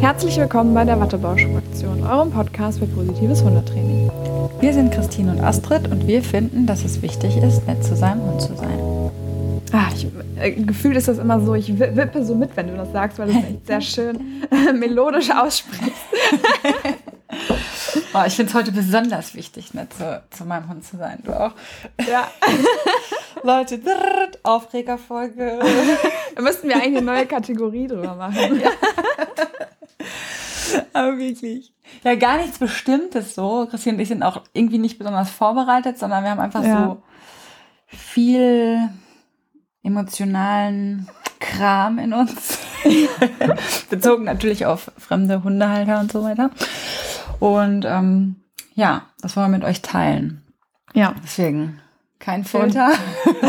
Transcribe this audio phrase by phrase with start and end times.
[0.00, 4.08] Herzlich willkommen bei der Wattebausch-Fraktion, eurem Podcast für positives Hundetraining.
[4.60, 8.22] Wir sind Christine und Astrid und wir finden, dass es wichtig ist, nett zu seinem
[8.22, 8.78] Hund zu sein.
[9.72, 10.06] Ah, ich,
[10.40, 13.26] äh, gefühlt ist das immer so, ich wippe so mit, wenn du das sagst, weil
[13.26, 15.90] du es echt sehr schön äh, melodisch aussprichst.
[18.14, 21.18] oh, ich finde es heute besonders wichtig, nett zu, zu, meinem Hund zu sein.
[21.24, 21.54] Du auch?
[22.08, 22.30] Ja.
[23.42, 23.80] Leute,
[24.44, 25.58] Aufregerfolge.
[26.36, 28.60] Da müssten wir eigentlich eine neue Kategorie drüber machen.
[28.60, 28.70] Ja.
[30.92, 31.72] Aber wirklich.
[32.04, 33.66] Ja, gar nichts Bestimmtes so.
[33.70, 36.86] Christian und ich sind auch irgendwie nicht besonders vorbereitet, sondern wir haben einfach ja.
[36.86, 37.02] so
[37.86, 38.88] viel
[39.82, 41.08] emotionalen
[41.40, 42.58] Kram in uns.
[43.90, 46.50] Bezogen natürlich auf fremde Hundehalter und so weiter.
[47.40, 48.36] Und ähm,
[48.74, 50.42] ja, das wollen wir mit euch teilen.
[50.94, 51.14] Ja.
[51.22, 51.80] Deswegen
[52.18, 52.90] kein Filter.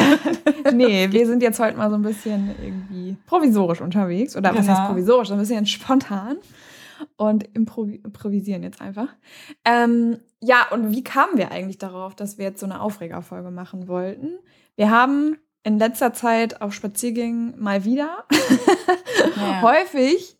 [0.73, 4.35] nee, wir sind jetzt heute mal so ein bisschen irgendwie provisorisch unterwegs.
[4.35, 5.31] Oder was heißt provisorisch?
[5.31, 6.37] Ein bisschen spontan.
[7.17, 9.09] Und improvisieren jetzt einfach.
[9.65, 13.87] Ähm, ja, und wie kamen wir eigentlich darauf, dass wir jetzt so eine Aufregerfolge machen
[13.87, 14.39] wollten?
[14.75, 18.25] Wir haben in letzter Zeit auf Spaziergängen mal wieder
[19.35, 19.61] ja.
[19.61, 20.37] häufig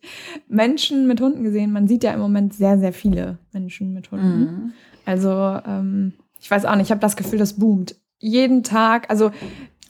[0.48, 1.72] Menschen mit Hunden gesehen.
[1.72, 4.40] Man sieht ja im Moment sehr, sehr viele Menschen mit Hunden.
[4.40, 4.72] Mhm.
[5.04, 5.30] Also
[5.66, 7.96] ähm, ich weiß auch nicht, ich habe das Gefühl, das boomt.
[8.18, 9.30] Jeden Tag, also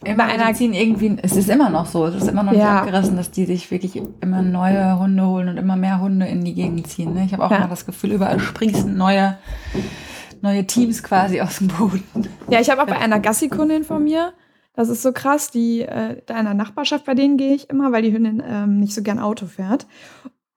[0.03, 2.79] Immer einer ziehen irgendwie, es ist immer noch so, es ist immer noch nicht ja.
[2.79, 6.55] abgerissen, dass die sich wirklich immer neue Hunde holen und immer mehr Hunde in die
[6.55, 7.13] Gegend ziehen.
[7.13, 7.25] Ne?
[7.27, 7.59] Ich habe auch ja.
[7.59, 9.37] immer das Gefühl, überall sprießen neue,
[10.41, 12.29] neue Teams quasi aus dem Boden.
[12.49, 14.33] Ja, ich habe auch bei einer Gassi-Kundin von mir,
[14.75, 17.93] das ist so krass, die äh, da in der Nachbarschaft, bei denen gehe ich immer,
[17.93, 19.87] weil die Hündin ähm, nicht so gern Auto fährt.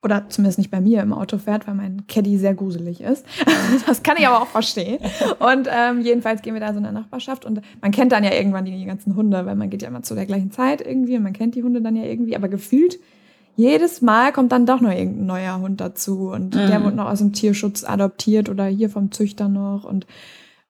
[0.04, 3.26] Oder zumindest nicht bei mir im Auto fährt, weil mein Caddy sehr gruselig ist.
[3.88, 5.00] das kann ich aber auch verstehen.
[5.40, 8.34] Und ähm, jedenfalls gehen wir da so in der Nachbarschaft und man kennt dann ja
[8.34, 11.24] irgendwann die, ganzen Hunde, weil man geht ja immer zu der gleichen Zeit irgendwie und
[11.24, 13.00] man kennt die Hunde dann ja irgendwie, aber gefühlt
[13.56, 16.68] jedes Mal kommt dann doch noch irgendein neuer Hund dazu und mhm.
[16.68, 20.06] der wurde noch aus dem Tierschutz adoptiert oder hier vom Züchter noch und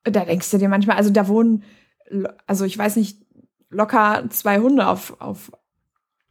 [0.03, 1.63] da denkst du dir manchmal, also da wohnen,
[2.45, 3.19] also ich weiß nicht,
[3.69, 5.51] locker zwei Hunde auf, auf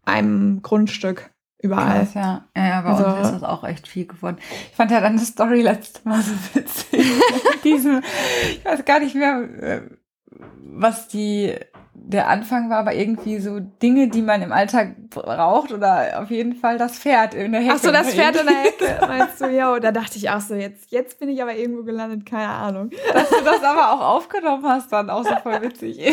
[0.05, 1.32] einem Grundstück
[1.63, 2.01] überall.
[2.01, 2.45] Krass, ja.
[2.57, 4.37] ja, ja, bei also, uns ist das auch echt viel geworden.
[4.71, 7.07] Ich fand ja dann die Story letztes Mal so witzig.
[7.65, 8.03] Diesem,
[8.51, 9.81] ich weiß gar nicht mehr, äh,
[10.75, 11.55] was die
[11.95, 16.55] der Anfang war, aber irgendwie so Dinge, die man im Alltag braucht oder auf jeden
[16.55, 17.75] Fall das Pferd in der Hecke.
[17.77, 19.47] Ach so, das Pferd in der Hecke, meinst du?
[19.47, 22.91] Ja, da dachte ich auch so, jetzt, jetzt bin ich aber irgendwo gelandet, keine Ahnung.
[23.13, 25.99] Dass du das aber auch aufgenommen hast, dann auch so voll witzig.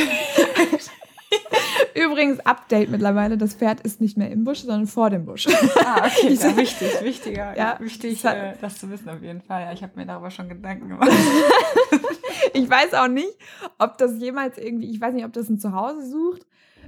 [1.95, 5.47] Übrigens, Update mittlerweile, das Pferd ist nicht mehr im Busch, sondern vor dem Busch.
[5.83, 7.57] Ah, okay, ja, wichtig, wichtiger.
[7.57, 9.63] Ja, wichtig, äh, das zu wissen auf jeden Fall.
[9.63, 11.09] Ja, ich habe mir darüber schon Gedanken gemacht.
[12.53, 13.29] ich weiß auch nicht,
[13.77, 16.45] ob das jemals irgendwie, ich weiß nicht, ob das ein Zuhause sucht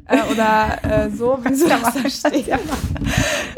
[0.07, 2.47] äh, oder äh, so, wie es da steht.
[2.47, 2.59] Ja.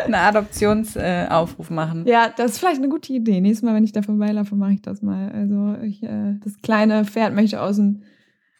[0.03, 2.05] Einen Adoptionsaufruf äh, machen.
[2.07, 3.41] Ja, das ist vielleicht eine gute Idee.
[3.41, 5.31] Nächstes Mal, wenn ich da vorbeilaufe, mache ich das mal.
[5.31, 8.01] Also ich, äh, das kleine Pferd möchte aus dem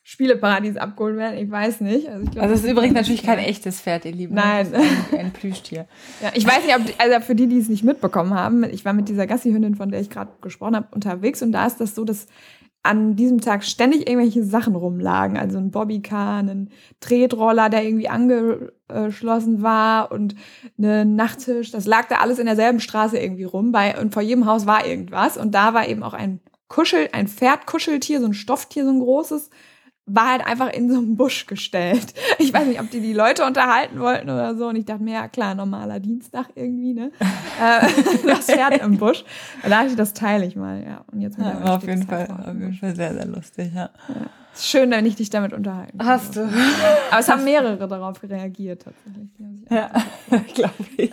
[0.06, 1.38] Spieleparadies abgeholt werden.
[1.38, 2.09] Ich weiß nicht.
[2.09, 4.36] Also, glaub, also es ist übrigens natürlich kein echtes Pferd, ihr Lieben.
[4.36, 4.68] Nein.
[4.74, 5.88] Ein, ein, Plüschtier.
[6.22, 8.94] Ja, ich weiß nicht, ob, also für die, die es nicht mitbekommen haben, ich war
[8.94, 12.03] mit dieser Gassi-Hündin, von der ich gerade gesprochen habe, unterwegs und da ist das so,
[12.03, 12.28] dass
[12.84, 15.38] an diesem Tag ständig irgendwelche Sachen rumlagen.
[15.38, 20.35] Also ein Bobbycar, ein Tretroller, der irgendwie angeschlossen war und
[20.78, 21.72] ein Nachttisch.
[21.72, 23.72] Das lag da alles in derselben Straße irgendwie rum.
[23.72, 25.38] Bei, und vor jedem Haus war irgendwas.
[25.38, 29.50] Und da war eben auch ein Kuschel, ein Pferdkuscheltier, so ein Stofftier, so ein großes
[30.06, 32.14] war halt einfach in so einem Busch gestellt.
[32.40, 34.68] Ich weiß nicht, ob die die Leute unterhalten wollten oder so.
[34.68, 37.12] Und ich dachte mir, ja klar, normaler Dienstag irgendwie, ne?
[37.62, 37.88] Äh,
[38.28, 39.24] das Pferd im Busch.
[39.62, 41.06] Da dachte ich, das teile ich mal, ja.
[41.12, 43.90] Und jetzt ja, auf jeden Fall, auf jeden Fall sehr, sehr lustig, ja.
[44.09, 44.30] ja.
[44.53, 46.08] Ist schön, wenn ich dich damit unterhalten kann.
[46.08, 46.41] Hast du.
[47.09, 49.69] Aber es haben mehrere darauf reagiert, tatsächlich.
[49.69, 49.90] Ja,
[50.53, 51.12] glaube ich.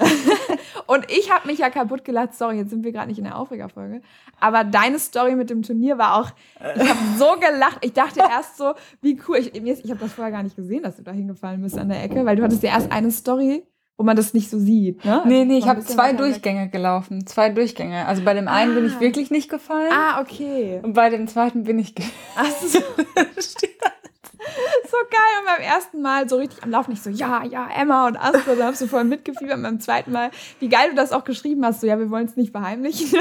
[0.86, 2.34] Und ich habe mich ja kaputt gelacht.
[2.34, 4.02] Sorry, jetzt sind wir gerade nicht in der Aufregerfolge.
[4.40, 6.30] Aber deine Story mit dem Turnier war auch,
[6.76, 7.78] ich habe so gelacht.
[7.80, 9.38] Ich dachte erst so, wie cool.
[9.38, 12.02] Ich, ich habe das vorher gar nicht gesehen, dass du da hingefallen bist an der
[12.02, 13.62] Ecke, weil du hattest ja erst eine Story
[14.00, 15.04] wo man das nicht so sieht.
[15.04, 15.22] Ne?
[15.26, 16.72] Nee, nee, also ich habe zwei Durchgänge weg.
[16.72, 17.26] gelaufen.
[17.26, 18.06] Zwei Durchgänge.
[18.06, 18.74] Also bei dem einen ah.
[18.76, 19.00] bin ich ah.
[19.00, 19.92] wirklich nicht gefallen.
[19.92, 20.80] Ah, okay.
[20.82, 22.14] Und bei dem zweiten bin ich gefallen.
[22.34, 22.78] Ach so.
[22.78, 22.86] so
[25.10, 25.34] geil.
[25.38, 28.58] Und beim ersten Mal so richtig am Laufen, ich so, ja, ja, Emma und Astrid,
[28.58, 29.58] da hast du voll mitgefiebert.
[29.58, 30.30] Und beim zweiten Mal,
[30.60, 33.10] wie geil du das auch geschrieben hast, so, ja, wir wollen es nicht verheimlichen.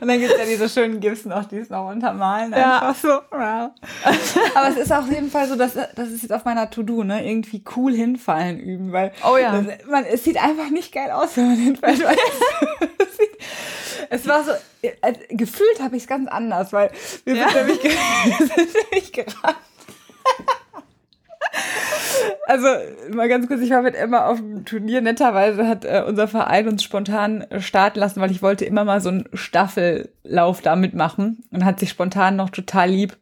[0.00, 2.52] Und dann gibt es ja diese schönen GIFs noch, die es noch untermalen.
[2.52, 2.80] Ja.
[2.80, 3.20] Einfach so.
[3.30, 7.26] Aber es ist auf jeden Fall so, dass das ist jetzt auf meiner To-Do, ne?
[7.28, 9.60] Irgendwie cool hinfallen üben, weil oh ja.
[9.60, 12.04] Das, man, es sieht einfach nicht geil aus, wenn man hinfällt.
[12.04, 12.16] Weil
[12.88, 14.52] es, es war so,
[14.82, 14.92] äh,
[15.30, 16.90] gefühlt habe ich es ganz anders, weil
[17.24, 17.62] wir sind, ja.
[17.62, 19.56] nämlich, wir sind nämlich gerannt.
[22.46, 22.66] Also
[23.14, 25.00] mal ganz kurz, ich war mit Emma auf dem Turnier.
[25.00, 29.00] Netterweise hat äh, unser Verein uns spontan äh, starten lassen, weil ich wollte immer mal
[29.00, 33.16] so einen Staffellauf da mitmachen und hat sich spontan noch total lieb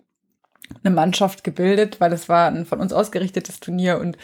[0.83, 4.17] eine Mannschaft gebildet, weil das war ein von uns ausgerichtetes Turnier und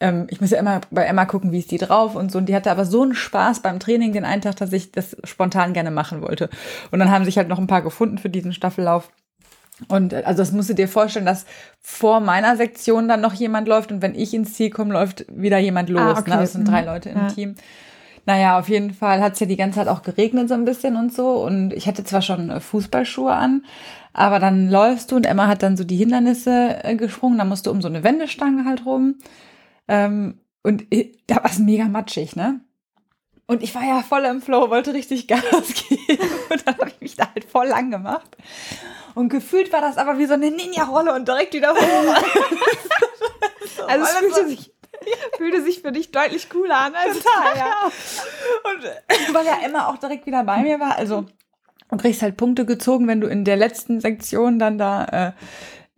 [0.00, 2.38] ähm, ich muss ja immer bei Emma gucken, wie ist die drauf und so.
[2.38, 5.16] Und die hatte aber so einen Spaß beim Training den einen Tag, dass ich das
[5.24, 6.50] spontan gerne machen wollte.
[6.90, 9.10] Und dann haben sich halt noch ein paar gefunden für diesen Staffellauf.
[9.88, 11.46] Und äh, also das musst du dir vorstellen, dass
[11.80, 15.58] vor meiner Sektion dann noch jemand läuft und wenn ich ins Ziel komme, läuft wieder
[15.58, 16.02] jemand los.
[16.02, 16.30] Ah, okay.
[16.30, 16.36] ne?
[16.36, 16.88] Das sind drei mhm.
[16.88, 17.28] Leute im ja.
[17.28, 17.54] Team.
[18.24, 20.96] Naja, auf jeden Fall hat es ja die ganze Zeit auch geregnet so ein bisschen
[20.96, 21.44] und so.
[21.44, 23.64] Und ich hatte zwar schon äh, Fußballschuhe an,
[24.12, 27.38] aber dann läufst du und Emma hat dann so die Hindernisse äh, gesprungen.
[27.38, 29.16] Da musst du um so eine Wendestange halt rum.
[29.88, 30.84] Ähm, und
[31.26, 32.60] da war es mega matschig, ne?
[33.46, 35.42] Und ich war ja voll im Flow, wollte richtig Gas
[35.88, 36.28] geben.
[36.50, 38.36] Und dann habe ich mich da halt voll lang gemacht.
[39.14, 41.78] Und gefühlt war das aber wie so eine Ninja-Rolle und direkt wieder hoch.
[43.86, 44.72] also es fühlte sich,
[45.36, 47.74] fühlte sich für dich deutlich cooler an als Total, ja.
[48.64, 51.26] Und weil ja Emma auch direkt wieder bei mir war, also
[51.90, 55.32] du kriegst halt Punkte gezogen, wenn du in der letzten Sektion dann da, äh,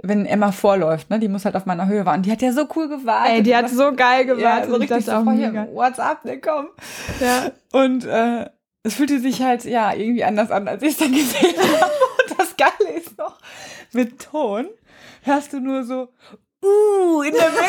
[0.09, 2.23] wenn Emma vorläuft, ne, die muss halt auf meiner Höhe warten.
[2.23, 3.33] Die hat ja so cool gewartet.
[3.33, 4.65] Ey, die hat so geil gewartet.
[4.65, 5.69] Ja, so richtig das so mega.
[5.73, 6.69] WhatsApp, ne, komm.
[7.21, 7.51] Ja.
[7.73, 8.49] Und äh,
[8.83, 11.91] es fühlte sich halt ja irgendwie anders an, als ich es dann gesehen habe.
[12.31, 13.39] Und das Geile ist noch,
[13.93, 14.69] mit Ton
[15.23, 16.09] hörst du nur so,
[16.63, 17.55] uh, in der Menge.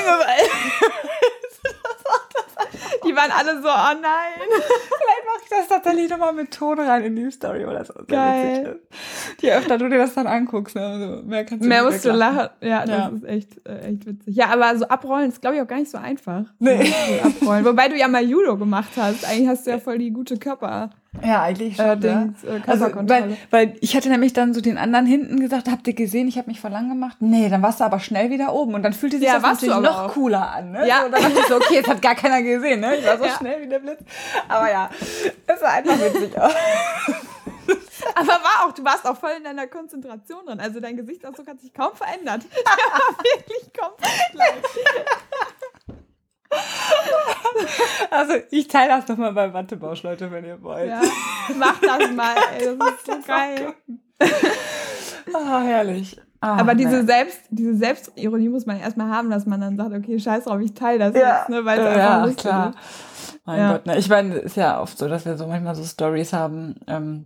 [3.03, 4.39] Die waren alle so, oh nein.
[4.47, 7.93] Vielleicht mache ich das tatsächlich nochmal mit Ton rein in die Story oder so.
[8.07, 8.79] Geil.
[9.41, 10.85] Je öfter du dir das dann anguckst, ne?
[10.85, 12.49] also mehr kannst du Mehr musst du lachen.
[12.61, 14.35] Ja, das ist echt, äh, echt witzig.
[14.35, 16.45] Ja, aber so abrollen ist, glaube ich, auch gar nicht so einfach.
[16.59, 16.93] Nee.
[17.05, 17.65] So abrollen.
[17.65, 19.25] Wobei du ja mal Judo gemacht hast.
[19.25, 20.89] Eigentlich hast du ja voll die gute Körper.
[21.23, 21.85] Ja, eigentlich schon.
[21.85, 22.55] Äh, Dings, ja.
[22.55, 25.93] äh, also, weil, weil ich hatte nämlich dann so den anderen hinten gesagt, habt ihr
[25.93, 27.17] gesehen, ich habe mich voll lang gemacht?
[27.19, 29.77] Nee, dann warst du aber schnell wieder oben und dann fühlte sich ja, das natürlich
[29.77, 30.13] noch auch.
[30.13, 30.71] cooler an.
[30.71, 30.87] Ne?
[30.87, 31.03] Ja.
[31.03, 32.95] So, dann dachte ich so, okay, jetzt hat gar keiner gesehen, ne?
[32.95, 33.37] Ich war so ja.
[33.37, 33.99] schnell wie der Blitz.
[34.47, 34.89] Aber ja,
[35.47, 36.51] es war einfach witzig auch.
[38.15, 40.59] Aber war auch, du warst auch voll in deiner Konzentration drin.
[40.59, 42.43] Also dein Gesichtsausdruck hat sich kaum verändert.
[42.43, 44.53] Der war wirklich komplett gleich.
[48.11, 50.89] Also ich teile das nochmal bei Wattebausch, Leute, wenn ihr wollt.
[50.89, 51.01] Ja,
[51.57, 53.73] mach das mal, ey, das ist so geil.
[55.33, 56.17] Ah, herrlich.
[56.41, 57.05] Ah, Aber diese.
[57.05, 60.73] Selbst, diese Selbstironie muss man erstmal haben, dass man dann sagt, okay, scheiß drauf, ich
[60.73, 61.39] teile das ja.
[61.39, 62.69] jetzt, ne, weil es ja, einfach klar.
[62.69, 63.39] ist.
[63.45, 63.71] Mein ja.
[63.73, 63.97] Gott, ne?
[63.97, 67.25] Ich meine, ist ja oft so, dass wir so manchmal so Stories haben, ähm,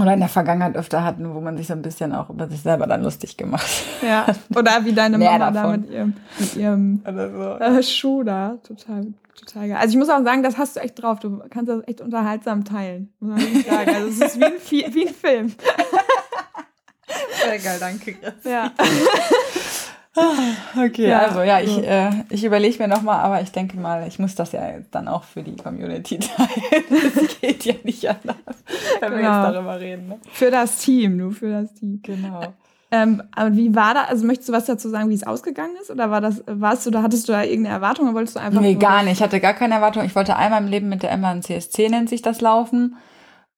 [0.00, 2.60] oder in der Vergangenheit öfter hatten, wo man sich so ein bisschen auch über sich
[2.62, 3.68] selber dann lustig gemacht
[4.02, 7.58] Ja, oder wie deine Mama da mit ihrem, mit ihrem so.
[7.58, 8.56] äh, Schuh da.
[8.66, 9.06] Total,
[9.38, 9.76] total geil.
[9.78, 11.20] Also ich muss auch sagen, das hast du echt drauf.
[11.20, 13.94] Du kannst das echt unterhaltsam teilen, muss man wirklich sagen.
[13.94, 15.52] Also es ist wie ein, wie ein Film.
[17.44, 18.32] Sehr geil, danke, Chris.
[18.44, 18.70] Ja.
[20.14, 24.18] Okay, ja, also ja, ich, äh, ich überlege mir nochmal, aber ich denke mal, ich
[24.18, 26.84] muss das ja dann auch für die Community teilen.
[26.90, 28.36] Das geht ja nicht anders,
[29.00, 29.10] wenn genau.
[29.10, 29.52] wir jetzt genau.
[29.52, 30.08] darüber reden.
[30.08, 30.18] Ne?
[30.30, 32.00] Für das Team, nur für das Team.
[32.02, 32.52] Genau.
[32.90, 35.90] Ähm, aber wie war da, also möchtest du was dazu sagen, wie es ausgegangen ist?
[35.90, 38.60] Oder war das, warst du da, hattest du da irgendeine Erwartung oder wolltest du einfach.
[38.60, 39.14] Nee, gar nicht.
[39.14, 40.04] Ich hatte gar keine Erwartung.
[40.04, 42.96] Ich wollte einmal im Leben mit der Emma in CSC, nennt sich das, laufen.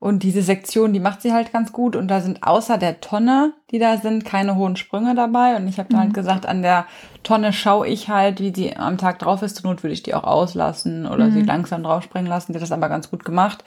[0.04, 1.96] Und diese Sektion, die macht sie halt ganz gut.
[1.96, 5.56] Und da sind außer der Tonne, die da sind, keine hohen Sprünge dabei.
[5.56, 5.98] Und ich habe mhm.
[5.98, 6.84] halt gesagt, an der
[7.22, 9.56] Tonne schaue ich halt, wie sie am Tag drauf ist.
[9.56, 11.32] Zur Not würde ich die auch auslassen oder mhm.
[11.32, 12.52] sie langsam draufspringen lassen.
[12.52, 13.64] Die hat das aber ganz gut gemacht.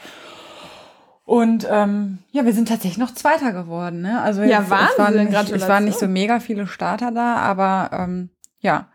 [1.26, 4.04] Und ähm, ja, wir sind tatsächlich noch Zweiter geworden.
[4.04, 4.22] Ne?
[4.22, 7.38] Also ja, jetzt, Wahnsinn, es, waren nicht, es waren nicht so mega viele Starter da,
[7.38, 8.86] aber ähm, ja,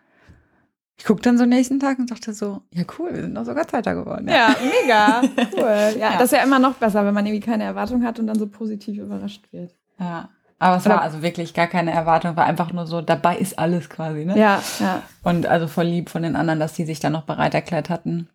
[1.03, 3.67] ich guckte dann so nächsten Tag und dachte so, ja cool, wir sind noch sogar
[3.67, 4.29] Zweiter geworden.
[4.29, 5.23] Ja, ja mega,
[5.57, 5.99] cool.
[5.99, 8.29] Ja, ja, das ist ja immer noch besser, wenn man irgendwie keine Erwartung hat und
[8.29, 9.75] dann so positiv überrascht wird.
[9.99, 10.29] Ja,
[10.61, 13.59] aber es Oder war also wirklich gar keine Erwartung, war einfach nur so, dabei ist
[13.59, 14.39] alles quasi, ne?
[14.39, 15.03] Ja, ja.
[15.25, 18.29] Und also voll lieb von den anderen, dass die sich da noch bereit erklärt hatten.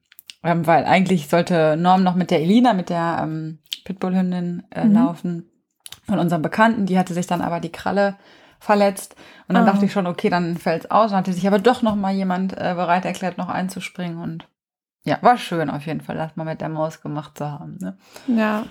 [0.43, 4.93] Ähm, weil eigentlich sollte Norm noch mit der Elina, mit der ähm, Pitbull-Hündin äh, mhm.
[4.93, 5.50] laufen.
[6.05, 8.17] Von unserem Bekannten, die hatte sich dann aber die Kralle
[8.60, 9.16] verletzt.
[9.48, 9.72] Und dann oh.
[9.72, 11.12] dachte ich schon, okay, dann fällt's aus.
[11.12, 14.20] Dann hatte sich aber doch noch mal jemand äh, bereit erklärt, noch einzuspringen.
[14.20, 14.48] Und
[15.04, 17.78] ja, war schön auf jeden Fall, das mal mit der Maus gemacht zu haben.
[17.80, 17.98] Ne?
[18.28, 18.66] Ja.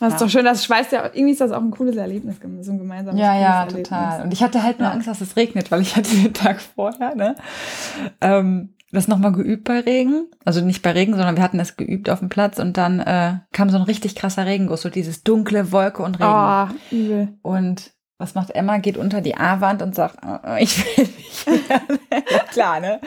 [0.00, 0.26] Das ist ja.
[0.26, 3.20] doch schön, das schweißt ja, irgendwie ist das auch ein cooles Erlebnis, so ein gemeinsames
[3.20, 3.88] Ja, ja, Erlebnis.
[3.88, 4.22] total.
[4.22, 7.16] Und ich hatte halt nur Angst, dass es regnet, weil ich hatte den Tag vorher,
[7.16, 7.34] ne,
[8.20, 10.26] ähm, das nochmal geübt bei Regen.
[10.44, 13.38] Also nicht bei Regen, sondern wir hatten das geübt auf dem Platz und dann äh,
[13.52, 16.30] kam so ein richtig krasser Regenguss, so dieses dunkle Wolke und Regen.
[16.30, 17.38] Oh, übel.
[17.42, 18.78] Und was macht Emma?
[18.78, 21.80] Geht unter die A-Wand und sagt, oh, ich will nicht mehr.
[22.30, 23.00] ja, klar, ne?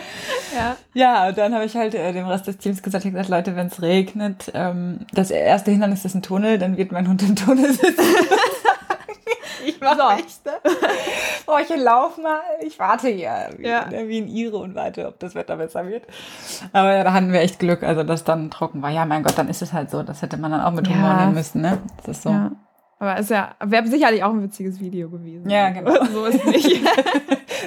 [0.56, 0.77] Ja.
[0.94, 3.58] Ja, und dann habe ich halt äh, dem Rest des Teams gesagt, ich gesagt, Leute,
[3.58, 7.36] wenn es regnet, ähm, das erste Hindernis ist ein Tunnel, dann wird mein Hund im
[7.36, 8.06] Tunnel sitzen.
[9.65, 10.24] ich mach so.
[10.24, 10.53] echt, ne?
[11.46, 13.88] Oh, ich lauf mal, ich warte hier wie, ja.
[13.88, 16.03] Ne, wie in Ihre und warte, ob das Wetter besser wird.
[16.72, 18.89] Aber ja, da hatten wir echt Glück, also dass dann trocken war.
[18.91, 20.03] Ja, mein Gott, dann ist es halt so.
[20.03, 21.20] Das hätte man dann auch mit Humor ja.
[21.22, 21.80] nehmen müssen, ne?
[21.98, 22.30] Das ist so.
[22.30, 22.51] Ja.
[23.01, 25.50] Aber ist ja, wäre sicherlich auch ein witziges Video gewesen.
[25.50, 26.05] Ja, genau.
[26.13, 26.70] so ist nicht.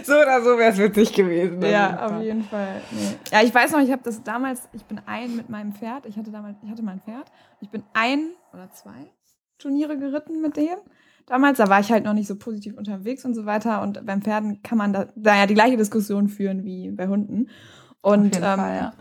[0.05, 1.61] so oder so wäre es witzig gewesen.
[1.61, 2.81] Ja, auf jeden Fall.
[2.93, 3.17] Nee.
[3.33, 6.17] Ja, ich weiß noch, ich habe das damals, ich bin ein mit meinem Pferd, ich
[6.17, 9.11] hatte damals, ich hatte mein Pferd, ich bin ein oder zwei
[9.59, 10.77] Turniere geritten mit dem.
[11.27, 13.83] Damals, da war ich halt noch nicht so positiv unterwegs und so weiter.
[13.83, 17.49] Und beim Pferden kann man da, da ja die gleiche Diskussion führen wie bei Hunden.
[18.03, 18.93] Und ähm, Fall, ja.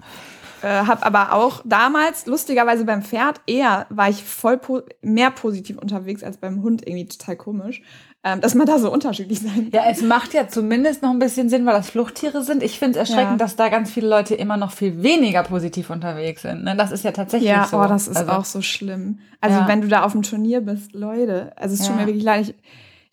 [0.64, 5.78] Äh, habe aber auch damals, lustigerweise beim Pferd, eher war ich voll po mehr positiv
[5.78, 7.82] unterwegs als beim Hund, irgendwie total komisch,
[8.24, 9.72] ähm, dass man da so unterschiedlich sein kann.
[9.74, 12.64] Ja, es macht ja zumindest noch ein bisschen Sinn, weil das Fluchttiere sind.
[12.64, 13.46] Ich finde es erschreckend, ja.
[13.46, 16.64] dass da ganz viele Leute immer noch viel weniger positiv unterwegs sind.
[16.64, 16.78] Ne?
[16.78, 17.76] Das ist ja tatsächlich ja, so.
[17.76, 19.20] Ja, oh, das ist also, auch so schlimm.
[19.42, 19.68] Also ja.
[19.68, 22.56] wenn du da auf dem Turnier bist, Leute, also es tut mir wirklich leid, ich,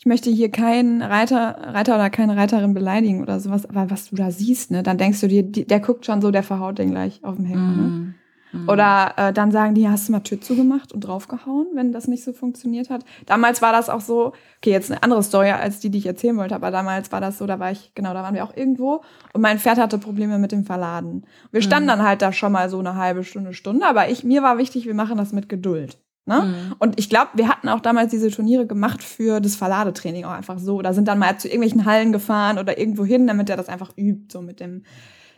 [0.01, 4.17] ich möchte hier keinen Reiter, Reiter oder keine Reiterin beleidigen oder sowas, aber was du
[4.17, 6.91] da siehst, ne, dann denkst du dir, die, der guckt schon so, der verhaut den
[6.91, 7.61] gleich auf dem Hänger.
[7.61, 7.83] Ne?
[7.83, 8.15] Mm.
[8.53, 8.61] Ne?
[8.65, 8.69] Mm.
[8.71, 12.25] Oder äh, dann sagen die, hast du mal Tür zugemacht und draufgehauen, wenn das nicht
[12.25, 13.05] so funktioniert hat.
[13.27, 16.39] Damals war das auch so, okay, jetzt eine andere Story als die, die ich erzählen
[16.39, 19.03] wollte, aber damals war das so, da war ich, genau, da waren wir auch irgendwo
[19.35, 21.27] und mein Pferd hatte Probleme mit dem Verladen.
[21.53, 21.89] Wir standen mm.
[21.89, 24.87] dann halt da schon mal so eine halbe Stunde, Stunde, aber ich, mir war wichtig,
[24.87, 25.99] wir machen das mit Geduld.
[26.27, 26.43] Ne?
[26.43, 26.75] Mhm.
[26.79, 30.59] Und ich glaube, wir hatten auch damals diese Turniere gemacht für das Verladetraining auch einfach
[30.59, 30.77] so.
[30.77, 33.93] Oder sind dann mal zu irgendwelchen Hallen gefahren oder irgendwo hin, damit er das einfach
[33.97, 34.85] übt, so mit dem,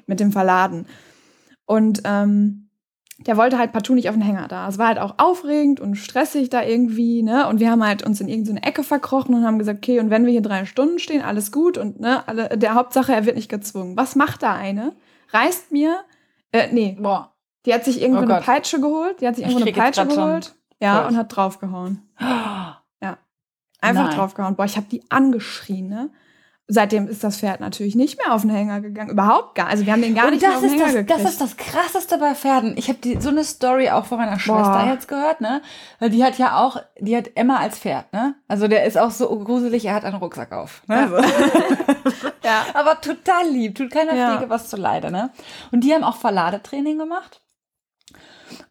[0.06, 0.86] mit dem Verladen.
[1.64, 2.68] Und ähm,
[3.26, 4.68] der wollte halt partout nicht auf den Hänger da.
[4.68, 7.48] Es war halt auch aufregend und stressig da irgendwie, ne?
[7.48, 10.24] Und wir haben halt uns in irgendeine Ecke verkrochen und haben gesagt, okay, und wenn
[10.24, 13.48] wir hier drei Stunden stehen, alles gut und ne, alle, der Hauptsache, er wird nicht
[13.48, 13.96] gezwungen.
[13.96, 14.92] Was macht da eine?
[15.30, 16.00] Reißt mir,
[16.52, 17.32] äh, nee, boah,
[17.64, 20.54] die hat sich irgendwo oh eine Peitsche geholt, die hat sich irgendwo eine Peitsche geholt.
[20.82, 21.12] Ja, Gold.
[21.12, 22.02] und hat draufgehauen.
[23.02, 23.18] Ja.
[23.80, 24.16] Einfach Nein.
[24.16, 24.54] draufgehauen.
[24.54, 26.10] Boah, ich habe die angeschrien, ne?
[26.68, 29.10] Seitdem ist das Pferd natürlich nicht mehr auf den Hänger gegangen.
[29.10, 29.66] Überhaupt gar.
[29.66, 31.10] Also wir haben den gar und nicht mehr auf den Hänger das, gekriegt.
[31.10, 32.76] Das ist das Krasseste bei Pferden.
[32.78, 34.90] Ich habe so eine Story auch von meiner Schwester Boah.
[34.92, 35.60] jetzt gehört, ne?
[35.98, 38.36] Weil die hat ja auch, die hat Emma als Pferd, ne?
[38.46, 40.82] Also der ist auch so gruselig, er hat einen Rucksack auf.
[40.86, 40.96] Ne?
[40.96, 41.16] Also.
[42.44, 42.64] ja.
[42.74, 44.36] Aber total lieb, tut keiner ja.
[44.36, 45.30] Pflege was zu leide, ne?
[45.72, 47.41] Und die haben auch Verladetraining gemacht.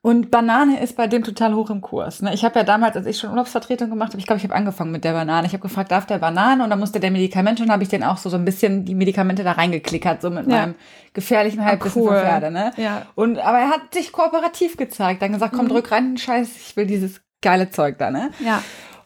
[0.01, 2.21] Und Banane ist bei dem total hoch im Kurs.
[2.21, 2.33] Ne?
[2.33, 4.91] Ich habe ja damals, als ich schon Urlaubsvertretung gemacht habe, ich glaube, ich habe angefangen
[4.91, 5.47] mit der Banane.
[5.47, 6.63] Ich habe gefragt, darf der Banane?
[6.63, 8.95] Und dann musste der Medikamente und habe ich den auch so, so ein bisschen die
[8.95, 10.61] Medikamente da reingeklickert, so mit ja.
[10.61, 10.75] meinem
[11.13, 12.09] gefährlichen Halbwissen cool.
[12.09, 12.51] Pferde.
[12.51, 12.71] Ne?
[12.77, 13.03] Ja.
[13.15, 15.21] Und, aber er hat sich kooperativ gezeigt.
[15.21, 15.69] Dann gesagt, komm, mhm.
[15.69, 18.11] drück rein, Scheiß, ich will dieses geile Zeug da.
[18.11, 18.31] Ne?
[18.39, 18.61] Ja.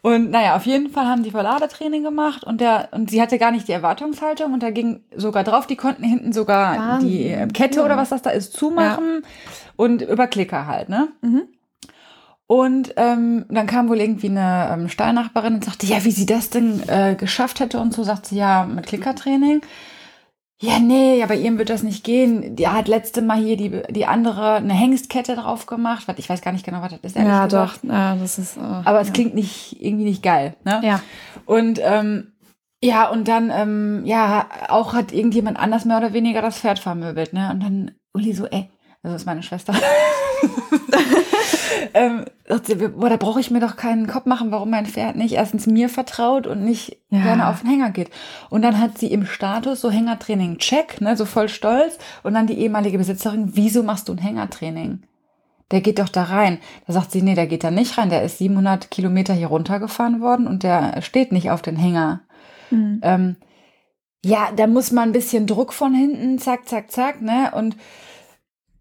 [0.06, 3.50] Und naja, auf jeden Fall haben die Verladetraining gemacht und der und sie hatte gar
[3.50, 7.10] nicht die Erwartungshaltung und da ging sogar drauf, die konnten hinten sogar Wahnsinn.
[7.10, 7.86] die äh, Kette ja.
[7.86, 9.30] oder was das da ist zumachen ja.
[9.78, 11.08] und über Klicker halt, ne?
[11.22, 11.48] Mhm.
[12.46, 16.52] Und ähm, dann kam wohl irgendwie eine ähm, Stallnachbarin und sagte, ja, wie sie das
[16.52, 19.62] denn äh, geschafft hätte und so, sagt sie, ja, mit Klickertraining.
[20.62, 22.56] Ja, nee, ja, bei ihm wird das nicht gehen.
[22.56, 26.06] Die hat letzte Mal hier die, die andere eine Hengstkette drauf gemacht.
[26.16, 27.18] Ich weiß gar nicht genau, was das ist.
[27.18, 27.80] Ja, gesagt.
[27.84, 27.90] doch.
[27.90, 29.14] Ja, das ist, äh, Aber es ja.
[29.14, 30.56] klingt nicht, irgendwie nicht geil.
[30.64, 30.82] Ne?
[30.84, 31.02] Ja.
[31.46, 32.32] Und ähm,
[32.82, 37.34] ja, und dann, ähm, ja, auch hat irgendjemand anders mehr oder weniger das Pferd vermöbelt,
[37.34, 37.50] ne?
[37.52, 38.70] Und dann Uli so, ey,
[39.02, 39.74] das ist meine Schwester.
[41.94, 42.26] ähm,
[42.96, 45.90] boah, da brauche ich mir doch keinen Kopf machen, warum mein Pferd nicht erstens mir
[45.90, 47.22] vertraut und nicht ja.
[47.22, 48.10] gerne auf den Hänger geht.
[48.50, 51.98] Und dann hat sie im Status so Hängertraining check, ne, so voll stolz.
[52.24, 55.04] Und dann die ehemalige Besitzerin, wieso machst du ein Hängertraining?
[55.72, 56.60] Der geht doch da rein.
[56.86, 58.10] Da sagt sie, nee, der geht da nicht rein.
[58.10, 62.22] Der ist 700 Kilometer hier runtergefahren worden und der steht nicht auf den Hänger.
[62.70, 63.00] Mhm.
[63.02, 63.36] Ähm,
[64.24, 67.52] ja, da muss man ein bisschen Druck von hinten, zack, zack, zack, ne?
[67.54, 67.76] Und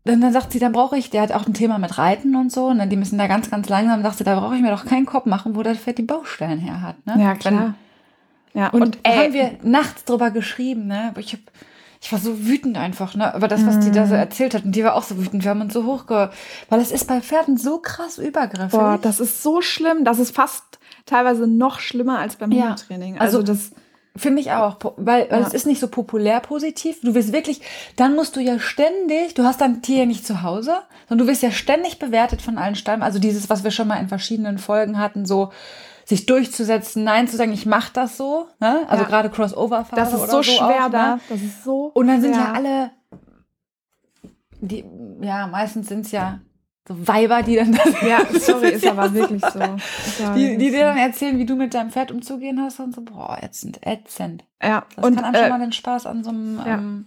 [0.05, 2.53] dann, dann sagt sie, dann brauche ich, der hat auch ein Thema mit Reiten und
[2.53, 2.87] so, ne?
[2.87, 5.27] die müssen da ganz, ganz langsam, sagt sie, da brauche ich mir doch keinen Kopf
[5.27, 7.07] machen, wo das Pferd die Baustellen her hat.
[7.07, 7.23] Ne?
[7.23, 7.53] Ja, klar.
[7.53, 7.75] Wenn,
[8.61, 11.13] ja, und, und ey, haben wir nachts drüber geschrieben, ne?
[11.19, 11.41] Ich hab,
[12.01, 13.35] ich war so wütend einfach, ne?
[13.35, 14.21] Aber das, was die da so mhm.
[14.21, 15.43] erzählt hat, und die war auch so wütend.
[15.43, 16.31] Wir haben uns so hochge...
[16.69, 18.79] Weil es ist bei Pferden so krass übergriffig.
[18.79, 20.05] Boah, das ist so schlimm.
[20.05, 22.69] Das ist fast teilweise noch schlimmer als beim ja.
[22.69, 23.19] Hundetraining.
[23.19, 23.73] Also, also das
[24.17, 25.47] Finde ich auch, weil, weil ja.
[25.47, 27.01] es ist nicht so populär positiv.
[27.01, 27.61] Du wirst wirklich,
[27.97, 30.77] dann musst du ja ständig, du hast dein Tier ja nicht zu Hause,
[31.09, 33.03] sondern du wirst ja ständig bewertet von allen Stammen.
[33.03, 35.51] Also dieses, was wir schon mal in verschiedenen Folgen hatten, so
[36.05, 38.47] sich durchzusetzen, nein zu sagen, ich mach das so.
[38.61, 38.85] Ne?
[38.89, 39.09] Also ja.
[39.09, 41.17] gerade crossover Das ist so, so schwer auch, da.
[41.17, 41.21] Ne?
[41.29, 41.91] Das ist so.
[41.95, 42.91] Und dann sind ja alle,
[44.61, 44.85] die,
[45.23, 46.39] ja, meistens sind es ja
[46.87, 47.73] so Weiber, die dann.
[48.07, 49.61] Ja, sorry, ist, aber wirklich so.
[50.35, 53.39] Die, die dir dann erzählen, wie du mit deinem Pferd umzugehen hast und so, boah,
[53.41, 54.45] ätzend, ätzend.
[54.63, 56.75] Ja, das und, kann einem äh, schon mal den Spaß an so einem ja.
[56.75, 57.07] ähm,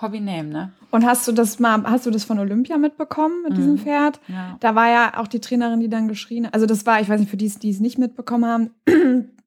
[0.00, 0.72] Hobby nehmen, ne?
[0.90, 3.56] Und hast du das mal, hast du das von Olympia mitbekommen mit mhm.
[3.56, 4.20] diesem Pferd?
[4.28, 4.56] Ja.
[4.60, 6.54] Da war ja auch die Trainerin, die dann geschrien hat.
[6.54, 8.70] Also das war, ich weiß nicht, für die, die es nicht mitbekommen haben,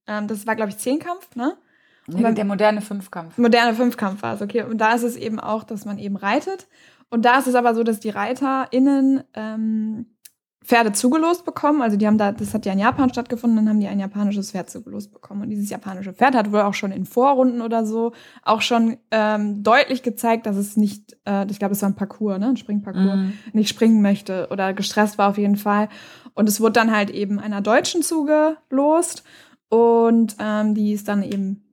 [0.07, 1.57] ähm, das war, glaube ich, Zehnkampf, ne?
[2.07, 3.37] Ja, der moderne Fünfkampf.
[3.37, 4.63] Moderne Fünfkampf war es, okay.
[4.63, 6.67] Und da ist es eben auch, dass man eben reitet.
[7.11, 10.07] Und da ist es aber so, dass die ReiterInnen ähm,
[10.63, 11.81] Pferde zugelost bekommen.
[11.81, 14.51] Also die haben da, das hat ja in Japan stattgefunden, dann haben die ein japanisches
[14.51, 15.41] Pferd zugelost bekommen.
[15.41, 18.13] Und dieses japanische Pferd hat wohl auch schon in Vorrunden oder so
[18.43, 22.39] auch schon ähm, deutlich gezeigt, dass es nicht, äh, ich glaube, es war ein Parcours,
[22.39, 23.31] ne, ein Springparcours, mm.
[23.53, 25.89] nicht springen möchte oder gestresst war auf jeden Fall.
[26.35, 29.23] Und es wurde dann halt eben einer Deutschen zugelost
[29.67, 31.70] und ähm, die ist dann eben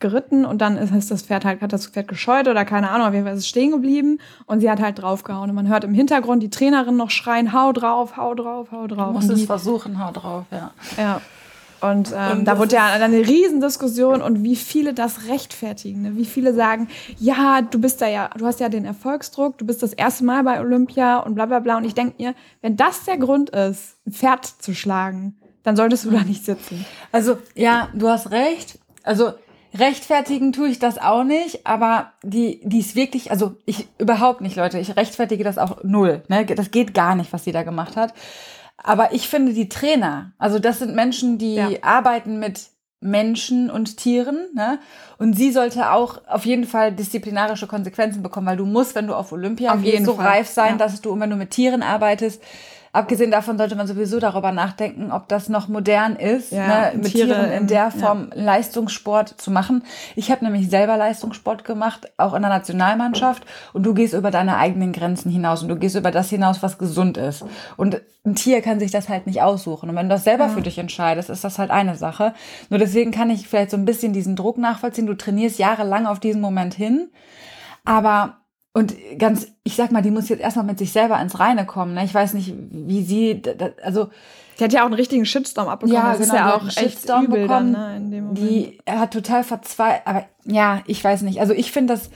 [0.00, 3.14] geritten und dann ist, das Pferd halt, hat das Pferd gescheut oder keine Ahnung, auf
[3.14, 5.50] jeden Fall ist es stehen geblieben und sie hat halt draufgehauen.
[5.50, 9.08] Und man hört im Hintergrund die Trainerin noch schreien, hau drauf, hau drauf, hau drauf.
[9.08, 10.70] Du musst es versuchen, hau drauf, ja.
[10.96, 11.20] Ja.
[11.80, 16.16] Und, ähm, und da wurde ja eine Riesendiskussion und wie viele das rechtfertigen, ne?
[16.16, 16.88] wie viele sagen,
[17.18, 20.44] ja, du bist da ja, du hast ja den Erfolgsdruck, du bist das erste Mal
[20.44, 21.78] bei Olympia und bla bla bla.
[21.78, 26.04] Und ich denke mir, wenn das der Grund ist, ein Pferd zu schlagen, dann solltest
[26.04, 26.84] du da nicht sitzen.
[27.12, 28.78] Also, ja, du hast recht.
[29.02, 29.32] Also,
[29.72, 34.56] Rechtfertigen tue ich das auch nicht, aber die, die ist wirklich, also ich überhaupt nicht,
[34.56, 34.78] Leute.
[34.78, 36.22] Ich rechtfertige das auch null.
[36.28, 36.44] Ne?
[36.44, 38.12] Das geht gar nicht, was sie da gemacht hat.
[38.76, 41.68] Aber ich finde die Trainer, also das sind Menschen, die ja.
[41.82, 44.78] arbeiten mit Menschen und Tieren, ne?
[45.18, 49.14] Und sie sollte auch auf jeden Fall disziplinarische Konsequenzen bekommen, weil du musst, wenn du
[49.14, 50.26] auf Olympia auf gehst, so Fall.
[50.26, 50.76] reif sein, ja.
[50.76, 52.42] dass du, wenn du mit Tieren arbeitest,
[52.92, 57.12] Abgesehen davon sollte man sowieso darüber nachdenken, ob das noch modern ist, ja, ne, mit
[57.12, 58.42] Tiere, Tieren in der Form ja.
[58.42, 59.84] Leistungssport zu machen.
[60.16, 63.44] Ich habe nämlich selber Leistungssport gemacht, auch in der Nationalmannschaft.
[63.72, 66.78] Und du gehst über deine eigenen Grenzen hinaus und du gehst über das hinaus, was
[66.78, 67.44] gesund ist.
[67.76, 69.88] Und ein Tier kann sich das halt nicht aussuchen.
[69.88, 70.50] Und wenn du das selber ja.
[70.50, 72.34] für dich entscheidest, ist das halt eine Sache.
[72.70, 75.06] Nur deswegen kann ich vielleicht so ein bisschen diesen Druck nachvollziehen.
[75.06, 77.08] Du trainierst jahrelang auf diesen Moment hin.
[77.84, 78.40] Aber
[78.72, 81.94] und ganz, ich sag mal, die muss jetzt erstmal mit sich selber ins Reine kommen.
[81.94, 82.04] Ne?
[82.04, 83.42] Ich weiß nicht, wie sie,
[83.82, 84.10] also.
[84.58, 86.00] Die hat ja auch einen richtigen Shitstorm abbekommen.
[86.00, 87.72] Ja, das genau, ist ja auch echt Shitstorm übel bekommen.
[87.72, 88.28] Dann, ne.
[88.32, 91.40] Die er hat total verzweifelt, aber ja, ich weiß nicht.
[91.40, 92.10] Also ich finde das,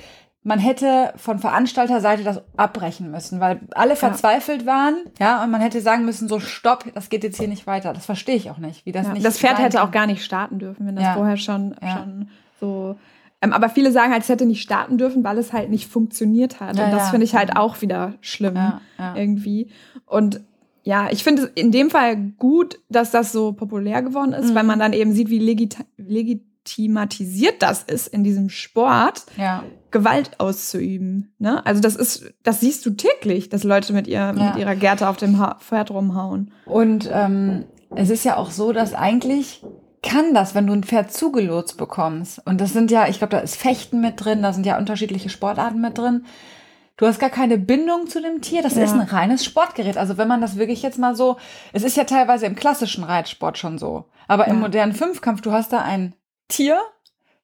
[0.44, 4.66] man hätte von Veranstalterseite das abbrechen müssen, weil alle verzweifelt ja.
[4.66, 7.94] waren, ja, und man hätte sagen müssen, so stopp, das geht jetzt hier nicht weiter.
[7.94, 9.24] Das verstehe ich auch nicht, wie das ja, nicht.
[9.24, 11.14] Das Pferd hätte auch gar nicht starten dürfen, wenn das ja.
[11.14, 12.28] vorher schon, schon
[12.60, 12.96] so
[13.44, 16.60] ähm, aber viele sagen halt, es hätte nicht starten dürfen, weil es halt nicht funktioniert
[16.60, 16.76] hat.
[16.76, 17.10] Ja, und das ja.
[17.10, 18.80] finde ich halt auch wieder schlimm ja,
[19.14, 19.70] irgendwie.
[20.06, 20.40] Und
[20.82, 24.54] ja, ich finde es in dem Fall gut, dass das so populär geworden ist, mhm.
[24.54, 29.26] weil man dann eben sieht, wie legit legitimatisiert das ist in diesem Sport,
[29.90, 31.32] Gewalt auszuüben.
[31.38, 31.64] Ne?
[31.64, 35.16] Also das ist, das siehst du täglich, dass Leute mit, ihr, mit ihrer Gerte auf
[35.16, 36.52] dem ha Pferd rumhauen.
[36.66, 39.62] Und ähm, es ist ja auch so, dass eigentlich
[40.04, 42.40] kann das, wenn du ein Pferd zugelotst bekommst.
[42.46, 45.30] Und das sind ja, ich glaube, da ist Fechten mit drin, da sind ja unterschiedliche
[45.30, 46.26] Sportarten mit drin.
[46.96, 48.62] Du hast gar keine Bindung zu dem Tier.
[48.62, 48.84] Das ja.
[48.84, 49.96] ist ein reines Sportgerät.
[49.96, 51.38] Also wenn man das wirklich jetzt mal so,
[51.72, 54.04] es ist ja teilweise im klassischen Reitsport schon so.
[54.28, 54.52] Aber ja.
[54.52, 56.14] im modernen Fünfkampf, du hast da ein
[56.48, 56.78] Tier,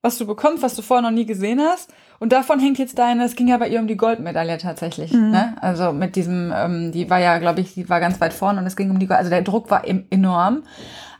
[0.01, 1.91] was du bekommst, was du vorher noch nie gesehen hast.
[2.19, 5.11] Und davon hängt jetzt deine, es ging ja bei ihr um die Goldmedaille tatsächlich.
[5.11, 5.31] Mhm.
[5.31, 5.55] Ne?
[5.59, 8.67] Also mit diesem, ähm, die war ja, glaube ich, die war ganz weit vorne und
[8.67, 9.17] es ging um die Gold.
[9.17, 10.63] Also der Druck war enorm.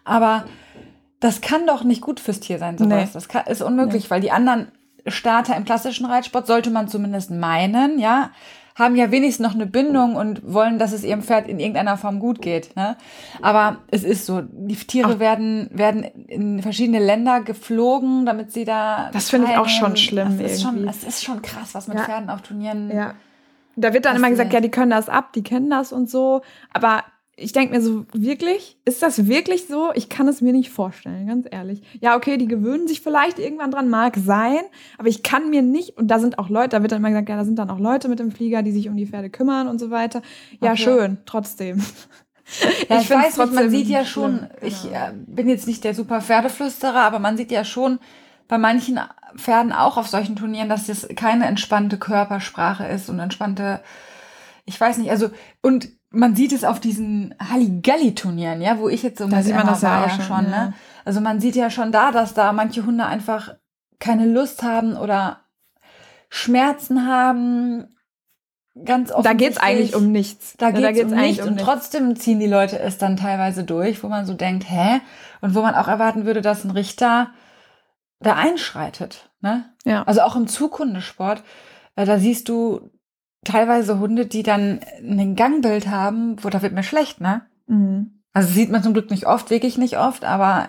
[0.06, 0.46] Aber
[1.22, 2.90] das kann doch nicht gut fürs Tier sein, sowas.
[2.90, 3.10] Nee.
[3.14, 4.10] Das kann, ist unmöglich, nee.
[4.10, 4.68] weil die anderen
[5.08, 8.32] Starter im klassischen Reitsport, sollte man zumindest meinen, ja,
[8.76, 12.20] haben ja wenigstens noch eine Bindung und wollen, dass es ihrem Pferd in irgendeiner Form
[12.20, 12.76] gut geht.
[12.76, 12.96] Ne?
[13.42, 19.12] Aber es ist so, die Tiere werden, werden in verschiedene Länder geflogen, damit sie da.
[19.14, 20.40] Das finde ich auch schon schlimm.
[20.40, 22.06] Es ist schon, es ist schon krass, was mit ja.
[22.06, 22.90] Pferden auf Turnieren.
[22.90, 23.14] Ja.
[23.76, 26.42] Da wird dann immer gesagt, ja, die können das ab, die kennen das und so.
[26.74, 27.04] Aber
[27.38, 28.78] ich denke mir so, wirklich?
[28.86, 29.92] Ist das wirklich so?
[29.96, 31.82] Ich kann es mir nicht vorstellen, ganz ehrlich.
[32.00, 34.62] Ja, okay, die gewöhnen sich vielleicht irgendwann dran, mag sein,
[34.98, 37.30] aber ich kann mir nicht, und da sind auch Leute, da wird dann immer gesagt,
[37.30, 39.68] ja, da sind dann auch Leute mit dem Flieger, die sich um die Pferde kümmern
[39.68, 40.22] und so weiter.
[40.62, 40.84] Ja, okay.
[40.84, 41.82] schön, trotzdem.
[42.90, 44.50] Ja, ich, ich weiß nicht, man sieht ja schon, schlimm.
[44.62, 48.00] ich äh, bin jetzt nicht der super Pferdeflüsterer, aber man sieht ja schon
[48.50, 49.00] bei manchen
[49.38, 53.80] Pferden auch auf solchen Turnieren, dass das keine entspannte Körpersprache ist und entspannte,
[54.66, 55.30] ich weiß nicht, also,
[55.62, 59.66] und man sieht es auf diesen Halligalli-Turnieren, ja, wo ich jetzt so da sieht man
[59.66, 60.52] das ja auch schon, schon ne?
[60.52, 60.66] ja.
[60.66, 60.74] ne?
[61.06, 63.56] Also man sieht ja schon da, dass da manche Hunde einfach
[64.00, 65.40] keine Lust haben oder
[66.30, 67.96] Schmerzen haben.
[68.86, 69.26] Ganz oft.
[69.26, 70.56] Da geht's eigentlich um nichts.
[70.58, 71.42] Da geht's, da geht's um nichts.
[71.42, 71.70] Um und nichts.
[71.70, 75.02] trotzdem ziehen die Leute es dann teilweise durch, wo man so denkt, hä?
[75.42, 77.32] Und wo man auch erwarten würde, dass ein Richter
[78.20, 79.30] da einschreitet.
[79.42, 79.66] Ne?
[79.84, 80.04] Ja.
[80.04, 81.44] Also auch im Zukundesport,
[81.96, 82.92] äh, da siehst du
[83.44, 87.42] teilweise Hunde, die dann ein Gangbild haben, wo da wird mir schlecht, ne?
[87.68, 88.20] Mhm.
[88.34, 90.68] Also sieht man zum Glück nicht oft, wirklich nicht oft, aber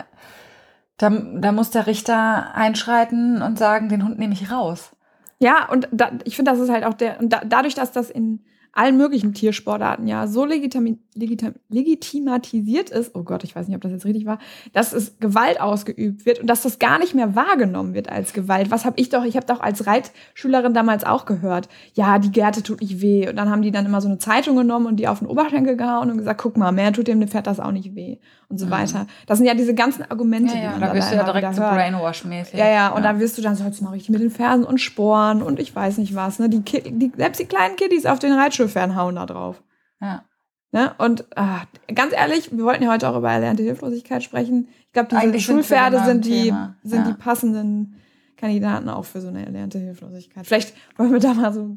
[0.97, 4.91] da, da muss der Richter einschreiten und sagen, den Hund nehme ich raus.
[5.39, 8.11] Ja, und da, ich finde, das ist halt auch der, und da, dadurch, dass das
[8.11, 13.77] in allen möglichen Tiersportarten ja so legitim, legitim, legitimatisiert ist, oh Gott, ich weiß nicht,
[13.77, 14.39] ob das jetzt richtig war,
[14.73, 18.71] dass es Gewalt ausgeübt wird und dass das gar nicht mehr wahrgenommen wird als Gewalt.
[18.71, 22.63] Was habe ich doch, ich habe doch als Reitschülerin damals auch gehört, ja, die Gerte
[22.63, 23.29] tut nicht weh.
[23.29, 25.77] Und dann haben die dann immer so eine Zeitung genommen und die auf den Oberschenkel
[25.77, 28.17] gehauen und gesagt, guck mal, mehr tut dem Pferd das auch nicht weh
[28.49, 28.71] und so mhm.
[28.71, 29.07] weiter.
[29.27, 31.55] Das sind ja diese ganzen Argumente, ja, ja, die man da wirst du ja direkt
[31.55, 32.59] so Brainwash-mäßig.
[32.59, 33.13] Ja, ja, und ja.
[33.13, 35.75] dann wirst du dann sollst du mal richtig mit den Fersen und Sporen und ich
[35.75, 36.49] weiß nicht was, ne?
[36.49, 38.62] Die, die selbst die kleinen Kiddies auf den Reitschulpferden
[38.97, 39.63] hauen da drauf.
[40.01, 40.25] Ja.
[40.73, 40.95] Ne?
[40.99, 44.69] Und ach, ganz ehrlich, wir wollten ja heute auch über erlernte Hilflosigkeit sprechen.
[44.87, 48.01] Ich glaube, diese Eigentlich Schulpferde sind, sind die, sind die passenden
[48.37, 50.47] Kandidaten auch für so eine erlernte Hilflosigkeit.
[50.47, 51.77] Vielleicht wollen wir da mal so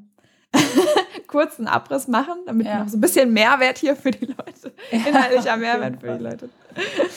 [1.28, 2.80] kurzen Abriss machen, damit ja.
[2.80, 6.50] noch so ein bisschen Mehrwert hier für die Leute, inhaltlicher Mehrwert für die Leute.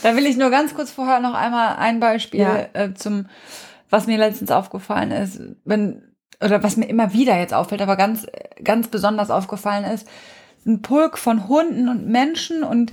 [0.02, 2.66] Da will ich nur ganz kurz vorher noch einmal ein Beispiel ja.
[2.72, 3.26] äh, zum,
[3.88, 6.02] was mir letztens aufgefallen ist, wenn
[6.42, 8.26] oder was mir immer wieder jetzt auffällt, aber ganz
[8.62, 10.06] ganz besonders aufgefallen ist,
[10.66, 12.90] ein Pulk von Hunden und Menschen und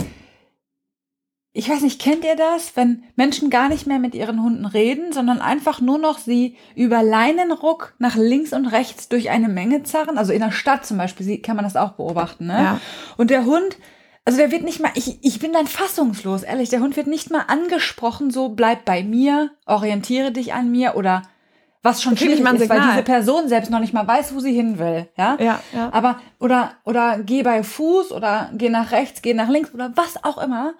[1.58, 5.13] ich weiß nicht, kennt ihr das, wenn Menschen gar nicht mehr mit ihren Hunden reden,
[5.13, 10.17] sondern einfach nur noch sie über Leinenruck nach links und rechts durch eine Menge zerren?
[10.17, 12.58] Also in der Stadt zum Beispiel kann man das auch beobachten, ne?
[12.62, 12.81] Ja.
[13.15, 13.77] Und der Hund,
[14.25, 17.31] also der wird nicht mal, ich, ich bin dann fassungslos, ehrlich, der Hund wird nicht
[17.31, 21.21] mal angesprochen, so bleib bei mir, orientiere dich an mir oder
[21.85, 22.69] was schon schwierig ist, Signal.
[22.69, 25.37] weil diese Person selbst noch nicht mal weiß, wo sie hin will, ja?
[25.39, 25.93] Ja, ja.
[25.93, 30.21] Aber, oder, oder geh bei Fuß oder geh nach rechts, geh nach links oder was
[30.23, 30.73] auch immer.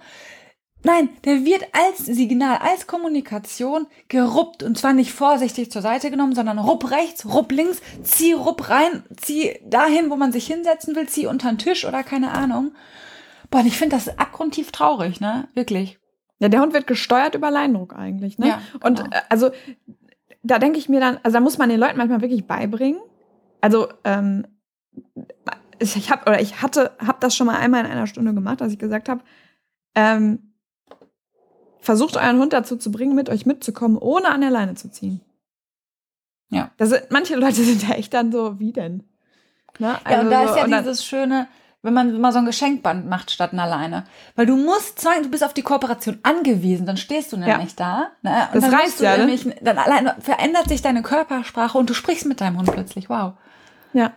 [0.84, 6.36] Nein, der wird als Signal, als Kommunikation geruppt und zwar nicht vorsichtig zur Seite genommen,
[6.36, 11.08] sondern rupp rechts, rupp links, zieh rupp rein, zieh dahin, wo man sich hinsetzen will,
[11.08, 12.74] zieh unter den Tisch oder keine Ahnung.
[13.50, 15.48] Boah, und ich finde das abgrundtief traurig, ne?
[15.56, 15.98] Wirklich.
[16.40, 18.48] Ja, der Hund wird gesteuert über Leindruck eigentlich, ne?
[18.48, 18.86] Ja, genau.
[18.86, 19.50] Und äh, also
[20.46, 23.00] da denke ich mir dann, also da muss man den Leuten manchmal wirklich beibringen.
[23.62, 24.46] Also ähm,
[25.80, 28.72] ich habe oder ich hatte, habe das schon mal einmal in einer Stunde gemacht, dass
[28.72, 29.22] ich gesagt habe,
[29.96, 30.54] ähm,
[31.80, 35.22] versucht euren Hund dazu zu bringen, mit euch mitzukommen, ohne an der Leine zu ziehen.
[36.50, 36.72] Ja.
[36.78, 39.04] Das sind, manche Leute sind ja echt dann so, wie denn?
[39.80, 40.00] Ne?
[40.06, 41.48] Also ja, und da so, ist ja dieses schöne,
[41.86, 44.06] wenn man mal so ein Geschenkband macht statt einer Leine.
[44.36, 48.10] Weil du musst zwang, du bist auf die Kooperation angewiesen, dann stehst du nämlich ja.
[48.24, 48.30] da.
[48.30, 48.48] Ne?
[48.48, 49.18] Und das dann reicht ja.
[49.18, 53.08] Nämlich, dann allein verändert sich deine Körpersprache und du sprichst mit deinem Hund plötzlich.
[53.08, 53.34] Wow.
[53.94, 54.14] Ja.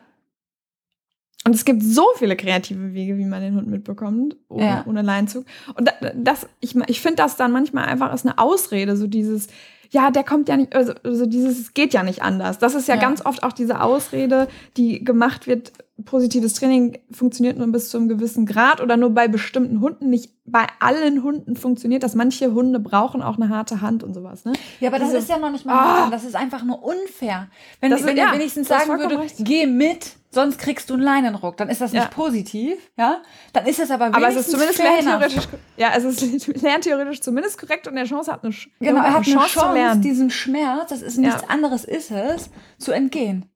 [1.45, 4.85] Und es gibt so viele kreative Wege, wie man den Hund mitbekommt, ohne, ja.
[4.87, 5.45] ohne Leinzug.
[5.75, 9.49] Und das, ich, ich finde das dann manchmal einfach ist eine Ausrede, so dieses,
[9.91, 12.59] ja, der kommt ja nicht, also, also dieses, es geht ja nicht anders.
[12.59, 15.73] Das ist ja, ja, ganz oft auch diese Ausrede, die gemacht wird,
[16.05, 20.33] positives Training funktioniert nur bis zu einem gewissen Grad oder nur bei bestimmten Hunden, nicht
[20.45, 22.15] bei allen Hunden funktioniert das.
[22.15, 24.45] Manche Hunde brauchen auch eine harte Hand und sowas.
[24.45, 24.53] Ne?
[24.79, 27.49] Ja, aber das Diese, ist ja noch nicht mal, oh, das ist einfach nur unfair.
[27.81, 29.37] Wenn, das wenn ja, wenigstens sagen würde, recht.
[29.41, 32.09] geh mit, sonst kriegst du einen Leinenruck, dann ist das nicht ja.
[32.11, 33.23] positiv, ja?
[33.53, 37.89] Dann ist es aber Aber es ist zumindest lerntheoretisch, ja, es ist lerntheoretisch zumindest korrekt
[37.89, 41.17] und der Chance hat eine, genau, er hat eine Chance, Chance diesen Schmerz, das ist
[41.17, 41.49] nichts ja.
[41.49, 43.47] anderes ist es, zu entgehen.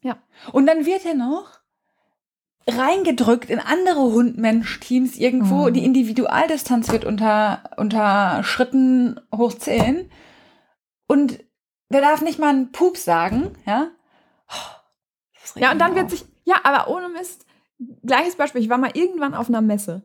[0.00, 0.18] Ja.
[0.52, 1.60] Und dann wird er noch
[2.68, 5.68] reingedrückt in andere Hund-Mensch-Teams irgendwo.
[5.68, 5.74] Mhm.
[5.74, 10.10] Die Individualdistanz wird unter, unterschritten hoch 10.
[11.06, 11.44] Und
[11.88, 13.88] der darf nicht mal einen Pup sagen, ja?
[15.54, 17.46] Ja, und dann wird sich, ja, aber ohne Mist,
[18.04, 20.02] gleiches Beispiel, ich war mal irgendwann auf einer Messe.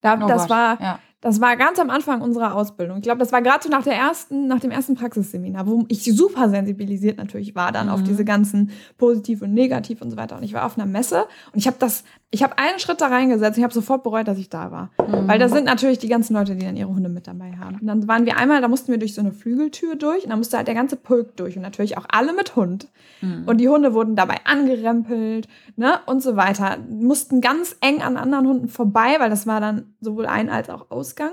[0.00, 0.98] Da, oh das Gott, war, ja.
[1.20, 2.98] Das war ganz am Anfang unserer Ausbildung.
[2.98, 6.04] Ich glaube, das war gerade so nach der ersten, nach dem ersten Praxisseminar, wo ich
[6.04, 7.92] super sensibilisiert natürlich war dann mhm.
[7.92, 10.36] auf diese ganzen positiv und negativ und so weiter.
[10.36, 13.08] Und ich war auf einer Messe und ich habe das, ich habe einen Schritt da
[13.08, 14.90] reingesetzt und ich habe sofort bereut, dass ich da war.
[14.98, 15.26] Mhm.
[15.26, 17.78] Weil da sind natürlich die ganzen Leute, die dann ihre Hunde mit dabei haben.
[17.80, 20.36] Und dann waren wir einmal, da mussten wir durch so eine Flügeltür durch und da
[20.36, 22.88] musste halt der ganze Pulk durch und natürlich auch alle mit Hund.
[23.22, 23.42] Mhm.
[23.46, 26.76] Und die Hunde wurden dabei angerempelt, ne, und so weiter.
[26.88, 30.90] Mussten ganz eng an anderen Hunden vorbei, weil das war dann sowohl ein als auch
[30.90, 31.32] aus Ausgang.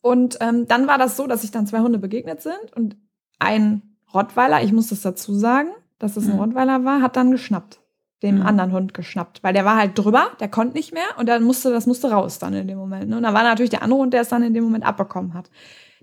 [0.00, 2.96] Und ähm, dann war das so, dass sich dann zwei Hunde begegnet sind und
[3.38, 3.82] ein
[4.14, 6.40] Rottweiler, ich muss das dazu sagen, dass es ein mhm.
[6.40, 7.80] Rottweiler war, hat dann geschnappt.
[8.22, 8.46] Dem mhm.
[8.46, 11.72] anderen Hund geschnappt, weil der war halt drüber, der konnte nicht mehr und dann musste,
[11.72, 13.08] das musste raus dann in dem Moment.
[13.08, 13.16] Ne?
[13.16, 15.50] Und da war natürlich der andere Hund, der es dann in dem Moment abbekommen hat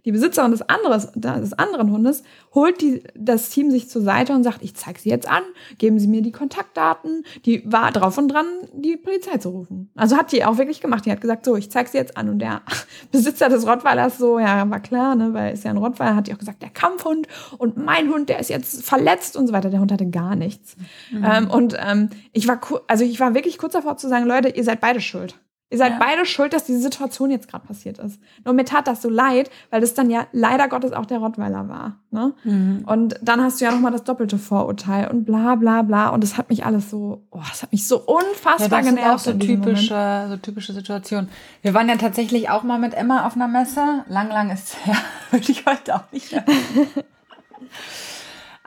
[0.06, 4.44] die Besitzerin des, anderes, des anderen Hundes holt die, das Team sich zur Seite und
[4.44, 5.44] sagt, ich zeige sie jetzt an,
[5.78, 7.26] geben Sie mir die Kontaktdaten.
[7.46, 9.92] Die war drauf und dran, die Polizei zu rufen.
[9.96, 11.06] Also hat die auch wirklich gemacht.
[11.06, 12.30] Die hat gesagt, so, ich zeige sie jetzt an.
[12.30, 12.62] Und der
[13.12, 16.34] Besitzer des Rottweilers so, ja, war klar, ne, weil ist ja ein Rottweiler, hat die
[16.34, 19.70] auch gesagt, der Kampfhund und mein Hund, der ist jetzt verletzt und so weiter.
[19.70, 20.76] Der Hund hatte gar nichts.
[21.12, 21.26] Mhm.
[21.26, 24.64] Ähm, und ähm, ich war, also ich war wirklich kurz davor zu sagen, Leute, ihr
[24.64, 25.36] seid beide schuld.
[25.71, 25.99] Ihr seid ja.
[25.99, 28.19] beide schuld, dass diese Situation jetzt gerade passiert ist.
[28.43, 31.69] Nur mir tat das so leid, weil das dann ja leider Gottes auch der Rottweiler
[31.69, 31.97] war.
[32.10, 32.34] Ne?
[32.43, 32.86] Mhm.
[32.88, 36.10] Und dann hast du ja nochmal das doppelte Vorurteil und bla bla bla.
[36.10, 39.19] Und es hat mich alles so, oh, es hat mich so unfassbar ja, das genervt.
[39.25, 41.29] Sind auch so typische, so typische Situationen.
[41.62, 44.05] Wir waren ja tatsächlich auch mal mit Emma auf einer Messe.
[44.08, 44.97] Lang, lang ist es her.
[45.29, 46.45] Würde ich heute auch nicht mehr.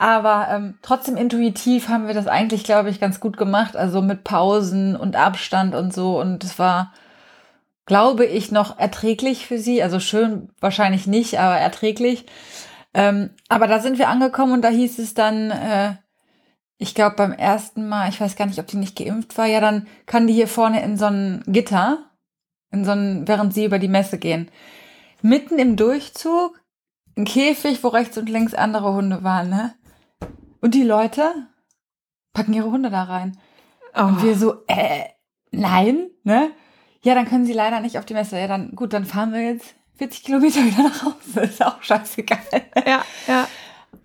[0.03, 3.77] Aber ähm, trotzdem intuitiv haben wir das eigentlich, glaube ich, ganz gut gemacht.
[3.77, 6.21] Also mit Pausen und Abstand und so.
[6.21, 6.93] Und es war,
[7.87, 9.81] glaube ich, noch erträglich für sie.
[9.81, 12.27] Also schön wahrscheinlich nicht, aber erträglich.
[12.95, 15.95] Ähm, aber da sind wir angekommen und da hieß es dann, äh,
[16.79, 19.61] ich glaube beim ersten Mal, ich weiß gar nicht, ob die nicht geimpft war, ja,
[19.61, 22.11] dann kann die hier vorne in so ein Gitter,
[22.73, 24.51] in so während sie über die Messe gehen.
[25.23, 26.61] Mitten im Durchzug,
[27.17, 29.75] ein Käfig, wo rechts und links andere Hunde waren, ne?
[30.63, 31.35] Und die Leute
[32.33, 33.37] packen ihre Hunde da rein.
[33.95, 34.05] Oh.
[34.05, 35.05] Und wir so, äh,
[35.51, 36.51] nein, ne?
[37.03, 38.39] Ja, dann können sie leider nicht auf die Messe.
[38.39, 41.41] Ja, dann, gut, dann fahren wir jetzt 40 Kilometer wieder nach Hause.
[41.41, 42.39] Ist auch scheißegal.
[42.87, 43.49] Ja, ja.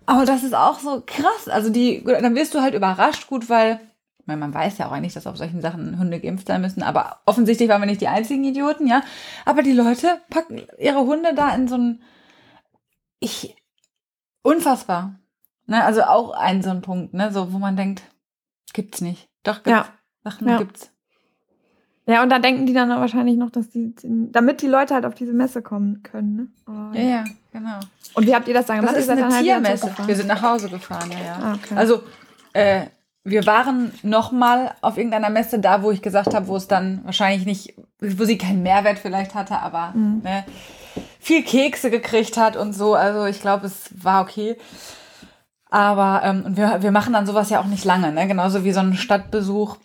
[0.04, 1.48] Aber das ist auch so krass.
[1.48, 3.80] Also die, dann wirst du halt überrascht, gut, weil,
[4.18, 6.82] ich meine, man weiß ja auch eigentlich, dass auf solchen Sachen Hunde geimpft sein müssen,
[6.82, 9.02] aber offensichtlich waren wir nicht die einzigen Idioten, ja.
[9.44, 12.02] Aber die Leute packen ihre Hunde da in so ein,
[13.20, 13.54] ich,
[14.42, 15.20] unfassbar.
[15.68, 18.02] Ne, also auch ein so ein Punkt, ne, so wo man denkt,
[18.72, 19.28] gibt's nicht.
[19.42, 19.70] Doch gibt's.
[19.70, 19.86] Ja.
[20.24, 20.58] Sachen ja.
[20.58, 20.90] gibt's.
[22.06, 25.14] Ja, und da denken die dann wahrscheinlich noch, dass die, damit die Leute halt auf
[25.14, 26.36] diese Messe kommen können.
[26.36, 26.46] Ne?
[26.66, 27.80] Oh, ja, ja, genau.
[28.14, 28.96] Und wie habt ihr das dann gemacht?
[28.96, 29.94] Das ist eine halt Tiermesse.
[30.06, 31.38] Wir sind nach Hause gefahren, ja, ja.
[31.38, 31.74] Ah, okay.
[31.76, 32.02] Also,
[32.54, 32.86] äh,
[33.24, 37.04] wir waren noch mal auf irgendeiner Messe da, wo ich gesagt habe, wo es dann
[37.04, 40.22] wahrscheinlich nicht, wo sie keinen Mehrwert vielleicht hatte, aber mhm.
[40.24, 40.44] ne,
[41.20, 42.94] viel Kekse gekriegt hat und so.
[42.94, 44.56] Also ich glaube, es war okay.
[45.70, 48.26] Aber ähm, wir, wir machen dann sowas ja auch nicht lange, ne?
[48.26, 49.76] Genauso wie so ein Stadtbesuch,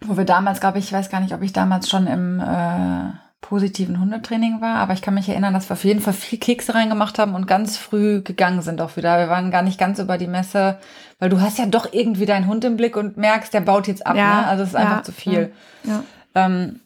[0.00, 3.12] wo wir damals, glaube ich, ich weiß gar nicht, ob ich damals schon im äh,
[3.40, 6.74] positiven Hundetraining war, aber ich kann mich erinnern, dass wir auf jeden Fall viel Kekse
[6.74, 9.18] reingemacht haben und ganz früh gegangen sind auch wieder.
[9.18, 10.78] Wir waren gar nicht ganz über die Messe,
[11.18, 14.06] weil du hast ja doch irgendwie deinen Hund im Blick und merkst, der baut jetzt
[14.06, 14.46] ab, ja, ne?
[14.46, 15.52] Also es ist ja, einfach zu viel.
[15.84, 16.02] Ja.
[16.34, 16.80] Ähm,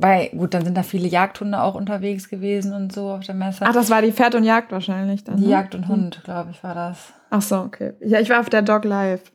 [0.00, 3.64] weil, gut, dann sind da viele Jagdhunde auch unterwegs gewesen und so auf der Messe.
[3.66, 5.36] Ach, das war die Pferd und Jagd wahrscheinlich dann.
[5.36, 5.50] Die ne?
[5.50, 7.12] Jagd und Hund, glaube ich, war das.
[7.30, 7.94] Ach so, okay.
[8.00, 9.32] Ja, ich war auf der Dog Live.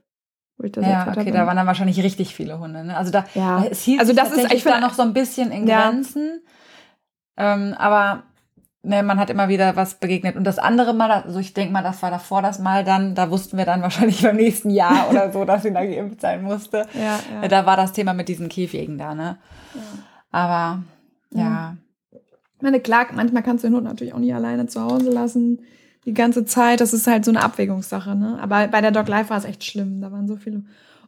[0.78, 2.86] ja, okay, da waren dann wahrscheinlich richtig viele Hunde.
[2.86, 2.95] Ne?
[2.95, 3.65] Also da, ja.
[3.69, 6.41] es hielt also das ist, ich da noch so ein bisschen in Grenzen.
[7.38, 7.56] Ja.
[7.56, 8.23] Ähm, aber
[8.84, 10.38] ne, man hat immer wieder was begegnet.
[10.38, 13.30] Und das andere Mal, also ich denke mal, das war davor das Mal dann, da
[13.30, 16.86] wussten wir dann wahrscheinlich beim nächsten Jahr oder so, dass sie da geimpft sein musste.
[16.93, 17.47] Ja, ja.
[17.49, 19.38] Da war das Thema mit diesen Käfigen da, ne?
[19.73, 19.82] Ja.
[20.34, 20.84] Aber
[21.32, 21.78] ja.
[22.12, 25.62] Ich meine, klar, manchmal kannst du den Hund natürlich auch nicht alleine zu Hause lassen.
[26.06, 26.82] Die ganze Zeit.
[26.82, 28.39] Das ist halt so eine Abwägungssache, ne?
[28.41, 30.02] Aber bei der Dog Life war es echt schlimm.
[30.02, 30.63] Da waren so viele.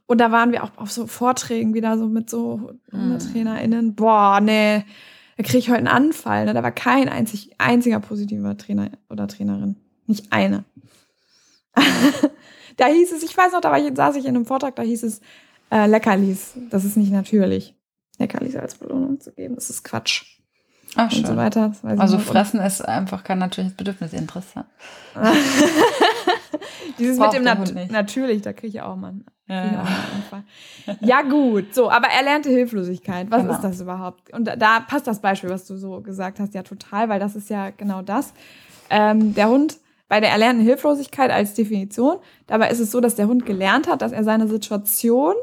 [0.06, 3.96] Und da waren wir auch auf so Vorträgen wieder so mit so HundetrainerInnen.
[3.96, 4.86] Boah, nee.
[5.38, 6.46] Da kriege ich heute einen Anfall.
[6.46, 6.54] Ne?
[6.54, 9.76] Da war kein einzig, einziger positiver Trainer oder Trainerin.
[10.06, 10.64] Nicht eine.
[12.78, 14.84] da hieß es, ich weiß noch, da war ich, saß ich in einem Vortrag, da
[14.84, 15.20] hieß es,
[15.72, 16.54] äh, Leckerlis.
[16.70, 17.76] Das ist nicht natürlich.
[18.20, 19.56] Leckerlis als Belohnung zu geben.
[19.56, 20.36] Das ist Quatsch.
[20.96, 21.74] Ach, und so weiter.
[21.84, 24.68] also fressen ist einfach kein natürliches Bedürfnis, interessant.
[27.00, 29.86] Dieses mit dem Nat natürlich, da kriege ich auch mal einen, ja.
[30.86, 30.96] ja.
[31.02, 31.76] ja, gut.
[31.76, 33.54] So, aber erlernte Hilflosigkeit, was genau.
[33.54, 34.32] ist das überhaupt?
[34.34, 37.50] Und da passt das Beispiel, was du so gesagt hast, ja total, weil das ist
[37.50, 38.34] ja genau das.
[38.90, 43.28] Ähm, der Hund bei der erlernten Hilflosigkeit als Definition, dabei ist es so, dass der
[43.28, 45.34] Hund gelernt hat, dass er seine Situation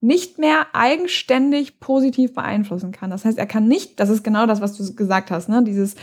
[0.00, 3.10] nicht mehr eigenständig positiv beeinflussen kann.
[3.10, 5.62] Das heißt, er kann nicht, das ist genau das, was du gesagt hast, ne?
[5.62, 5.94] Dieses,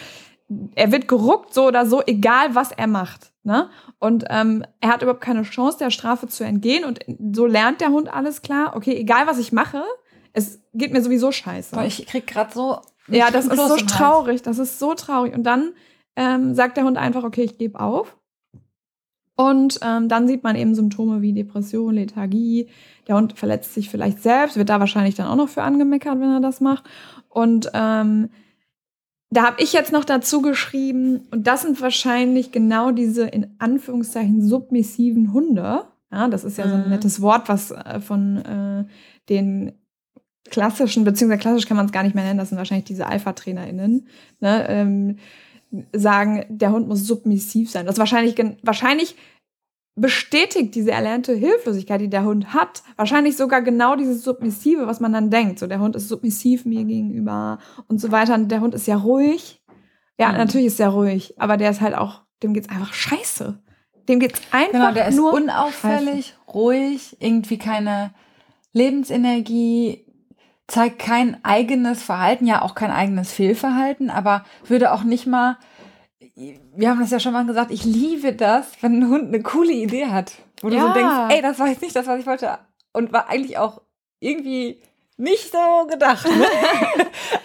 [0.76, 3.32] er wird geruckt so oder so, egal was er macht.
[3.44, 3.70] Ne?
[4.00, 6.84] Und ähm, er hat überhaupt keine Chance, der Strafe zu entgehen.
[6.84, 7.00] Und
[7.34, 8.76] so lernt der Hund alles klar.
[8.76, 9.84] Okay, egal was ich mache,
[10.34, 11.76] es geht mir sowieso scheiße.
[11.76, 12.82] Boah, ich krieg gerade so.
[13.08, 14.42] Ja, das ist so traurig.
[14.42, 15.34] Das ist so traurig.
[15.34, 15.74] Und dann
[16.18, 18.18] ähm, sagt der Hund einfach, okay, ich gebe auf.
[19.38, 22.68] Und ähm, dann sieht man eben Symptome wie Depression, Lethargie.
[23.08, 26.32] Der Hund verletzt sich vielleicht selbst, wird da wahrscheinlich dann auch noch für angemeckert, wenn
[26.32, 26.84] er das macht.
[27.30, 28.30] Und ähm,
[29.30, 34.42] da habe ich jetzt noch dazu geschrieben, und das sind wahrscheinlich genau diese in Anführungszeichen
[34.42, 35.84] submissiven Hunde.
[36.12, 36.90] Ja, das ist ja so ein mhm.
[36.90, 38.86] nettes Wort, was äh, von äh,
[39.30, 39.74] den
[40.50, 44.08] klassischen, beziehungsweise klassisch kann man es gar nicht mehr nennen, das sind wahrscheinlich diese Alpha-TrainerInnen.
[44.40, 44.66] Ne?
[44.68, 45.18] Ähm,
[45.94, 47.86] sagen, der Hund muss submissiv sein.
[47.86, 49.16] Das ist wahrscheinlich, wahrscheinlich
[49.98, 55.12] bestätigt diese erlernte Hilflosigkeit, die der Hund hat, wahrscheinlich sogar genau dieses Submissive, was man
[55.12, 55.60] dann denkt.
[55.60, 58.36] So, der Hund ist submissiv mir gegenüber und so weiter.
[58.36, 59.64] Und der Hund ist ja ruhig.
[60.20, 60.38] Ja, mhm.
[60.38, 63.60] natürlich ist er ruhig, aber der ist halt auch, dem geht's einfach scheiße.
[64.08, 66.52] Dem geht's einfach genau, der ist nur unauffällig, scheiße.
[66.54, 68.14] ruhig, irgendwie keine
[68.74, 70.06] Lebensenergie,
[70.68, 75.58] zeigt kein eigenes Verhalten, ja auch kein eigenes Fehlverhalten, aber würde auch nicht mal,
[76.36, 79.72] wir haben das ja schon mal gesagt, ich liebe das, wenn ein Hund eine coole
[79.72, 80.82] Idee hat, wo ja.
[80.82, 82.58] du so denkst, ey, das war jetzt nicht das, was ich wollte
[82.92, 83.82] und war eigentlich auch
[84.20, 84.82] irgendwie
[85.18, 86.28] nicht so gedacht.
[86.28, 86.46] Ne?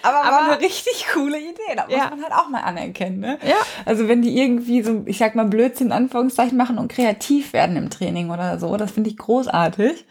[0.03, 1.75] aber, aber war eine richtig coole Idee.
[1.75, 2.11] Da muss ja.
[2.11, 3.21] man halt auch mal anerkennen.
[3.21, 3.39] Ne?
[3.43, 3.57] Ja.
[3.87, 7.77] Also wenn die irgendwie so, ich sag mal, Blödsinn in Anführungszeichen machen und kreativ werden
[7.77, 10.05] im Training oder so, das finde ich großartig.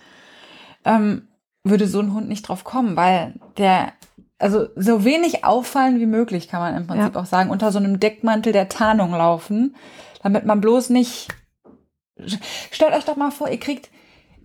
[0.85, 1.27] Ähm,
[1.63, 3.93] würde so ein Hund nicht drauf kommen, weil der,
[4.39, 7.21] also so wenig auffallen wie möglich, kann man im Prinzip ja.
[7.21, 9.75] auch sagen, unter so einem Deckmantel der Tarnung laufen,
[10.23, 11.27] damit man bloß nicht.
[12.71, 13.89] Stellt euch doch mal vor, ihr kriegt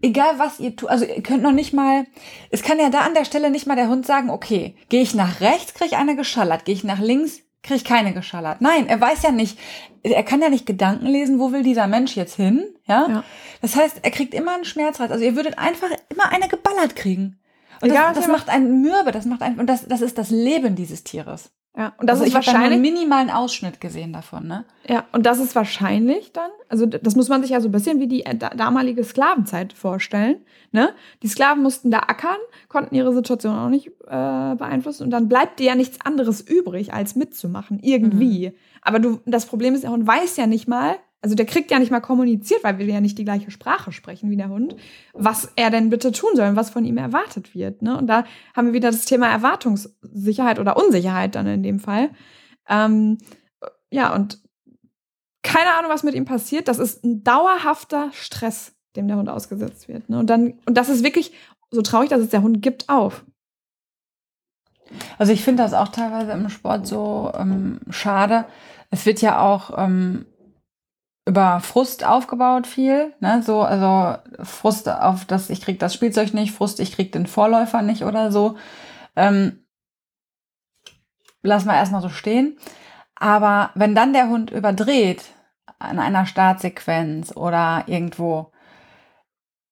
[0.03, 2.07] egal was ihr tut, also ihr könnt noch nicht mal,
[2.51, 5.15] es kann ja da an der Stelle nicht mal der Hund sagen, okay, gehe ich
[5.15, 8.61] nach rechts, kriege ich eine geschallert, gehe ich nach links, kriege ich keine geschallert.
[8.61, 9.59] Nein, er weiß ja nicht,
[10.03, 13.09] er kann ja nicht Gedanken lesen, wo will dieser Mensch jetzt hin, ja?
[13.09, 13.25] ja.
[13.61, 17.39] Das heißt, er kriegt immer einen Schmerzreiz, also ihr würdet einfach immer eine geballert kriegen.
[17.81, 20.31] Und Egal, das, das macht einen mürbe, das macht einen, und das, das ist das
[20.31, 21.51] Leben dieses Tieres.
[21.77, 24.65] Ja, und das also ist ich wahrscheinlich einen minimalen Ausschnitt gesehen davon, ne?
[24.89, 28.01] Ja, und das ist wahrscheinlich dann, also das muss man sich ja so ein bisschen
[28.01, 30.37] wie die äh, damalige Sklavenzeit vorstellen,
[30.73, 30.95] ne?
[31.23, 35.59] Die Sklaven mussten da ackern, konnten ihre Situation auch nicht äh, beeinflussen und dann bleibt
[35.59, 38.49] dir ja nichts anderes übrig, als mitzumachen irgendwie.
[38.49, 38.55] Mhm.
[38.81, 41.79] Aber du, das Problem ist, der Hund weiß ja nicht mal, also der kriegt ja
[41.79, 44.77] nicht mal kommuniziert, weil wir ja nicht die gleiche Sprache sprechen wie der Hund,
[45.13, 47.83] was er denn bitte tun soll und was von ihm erwartet wird.
[47.83, 47.97] Ne?
[47.97, 48.25] Und da
[48.55, 52.11] haben wir wieder das Thema Erwartungssicherheit oder Unsicherheit dann in dem Fall.
[52.69, 53.19] Ähm,
[53.91, 54.41] ja, und
[55.43, 56.69] keine Ahnung, was mit ihm passiert.
[56.69, 60.09] Das ist ein dauerhafter Stress, dem der Hund ausgesetzt wird.
[60.09, 60.19] Ne?
[60.19, 61.33] Und dann, und das ist wirklich
[61.71, 63.25] so traurig, dass es der Hund gibt auf.
[65.19, 68.45] Also ich finde das auch teilweise im Sport so ähm, schade.
[68.91, 70.27] Es wird ja auch ähm,
[71.27, 73.43] über Frust aufgebaut viel, ne?
[73.43, 77.83] So, also Frust auf das, ich krieg das Spielzeug nicht, Frust, ich krieg den Vorläufer
[77.83, 78.57] nicht oder so.
[79.17, 79.67] Ähm,
[81.43, 82.57] lassen wir erstmal so stehen.
[83.17, 85.25] Aber wenn dann der Hund überdreht
[85.81, 88.53] an einer Startsequenz oder irgendwo,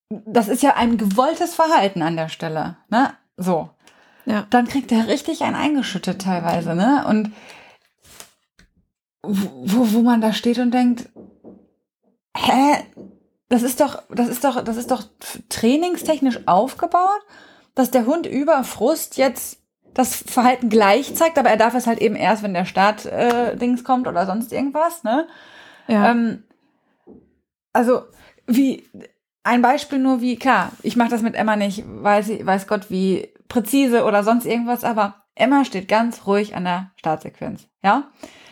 [0.08, 3.14] das ist ja ein gewolltes Verhalten an der Stelle, ne?
[3.36, 3.70] So.
[4.26, 4.46] Ja.
[4.50, 7.04] Dann kriegt er richtig ein eingeschüttet teilweise, ne?
[7.06, 7.32] Und
[9.22, 11.10] wo, wo man da steht und denkt,
[12.36, 12.84] hä?
[13.48, 15.04] Das ist doch, das ist doch, das ist doch
[15.48, 17.20] trainingstechnisch aufgebaut,
[17.74, 19.58] dass der Hund über Frust jetzt
[19.92, 23.84] das Verhalten gleich zeigt, aber er darf es halt eben erst, wenn der Start-Dings äh,
[23.84, 25.28] kommt oder sonst irgendwas, ne?
[25.86, 26.10] Ja.
[26.10, 26.42] Ähm,
[27.72, 28.02] also,
[28.46, 28.88] wie,
[29.44, 33.28] ein Beispiel nur wie, klar, ich mache das mit Emma nicht, weiß, weiß Gott, wie
[33.48, 38.04] präzise oder sonst irgendwas, aber Emma steht ganz ruhig an der Startsequenz, ja?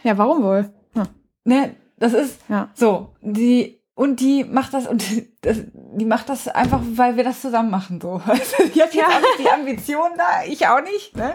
[0.05, 0.73] Ja, warum wohl?
[0.95, 1.09] Hm.
[1.45, 2.69] Ne, das ist ja.
[2.75, 5.05] so, die und die macht das und
[5.43, 5.59] das,
[5.95, 8.21] die macht das einfach, weil wir das zusammen machen so.
[8.27, 9.07] Also die hat jetzt ja.
[9.07, 11.35] auch nicht die Ambition da, ich auch nicht, ne?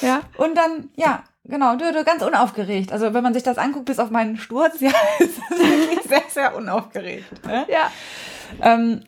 [0.00, 0.22] Ja.
[0.36, 2.92] Und dann ja, genau, du, du ganz unaufgeregt.
[2.92, 6.22] Also wenn man sich das anguckt, bis auf meinen Sturz, ja, ist das wirklich sehr
[6.28, 7.64] sehr unaufgeregt, ne?
[7.68, 7.92] Ja.
[8.60, 9.04] Ähm,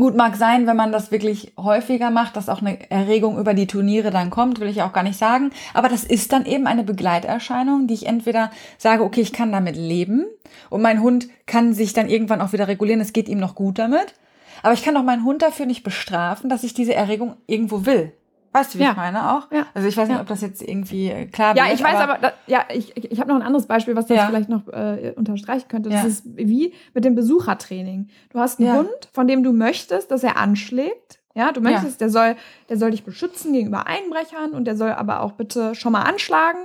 [0.00, 3.66] Gut, mag sein, wenn man das wirklich häufiger macht, dass auch eine Erregung über die
[3.66, 5.50] Turniere dann kommt, will ich auch gar nicht sagen.
[5.74, 9.76] Aber das ist dann eben eine Begleiterscheinung, die ich entweder sage, okay, ich kann damit
[9.76, 10.24] leben
[10.70, 13.78] und mein Hund kann sich dann irgendwann auch wieder regulieren, es geht ihm noch gut
[13.78, 14.14] damit.
[14.62, 18.14] Aber ich kann doch meinen Hund dafür nicht bestrafen, dass ich diese Erregung irgendwo will.
[18.52, 18.90] Weißt du, wie ja.
[18.90, 19.50] ich meine auch?
[19.52, 19.66] Ja.
[19.74, 20.22] Also ich weiß nicht, ja.
[20.22, 23.20] ob das jetzt irgendwie äh, klar Ja, wird, ich weiß aber, aber ja, ich, ich
[23.20, 25.88] habe noch ein anderes Beispiel, was das vielleicht noch äh, unterstreichen könnte.
[25.88, 28.08] Das ist wie mit dem Besuchertraining.
[28.30, 31.20] Du hast einen Hund, von dem du möchtest, dass er anschlägt.
[31.34, 32.34] Ja, du möchtest, der soll,
[32.68, 36.58] der soll dich beschützen gegenüber Einbrechern und der soll aber auch bitte schon mal anschlagen.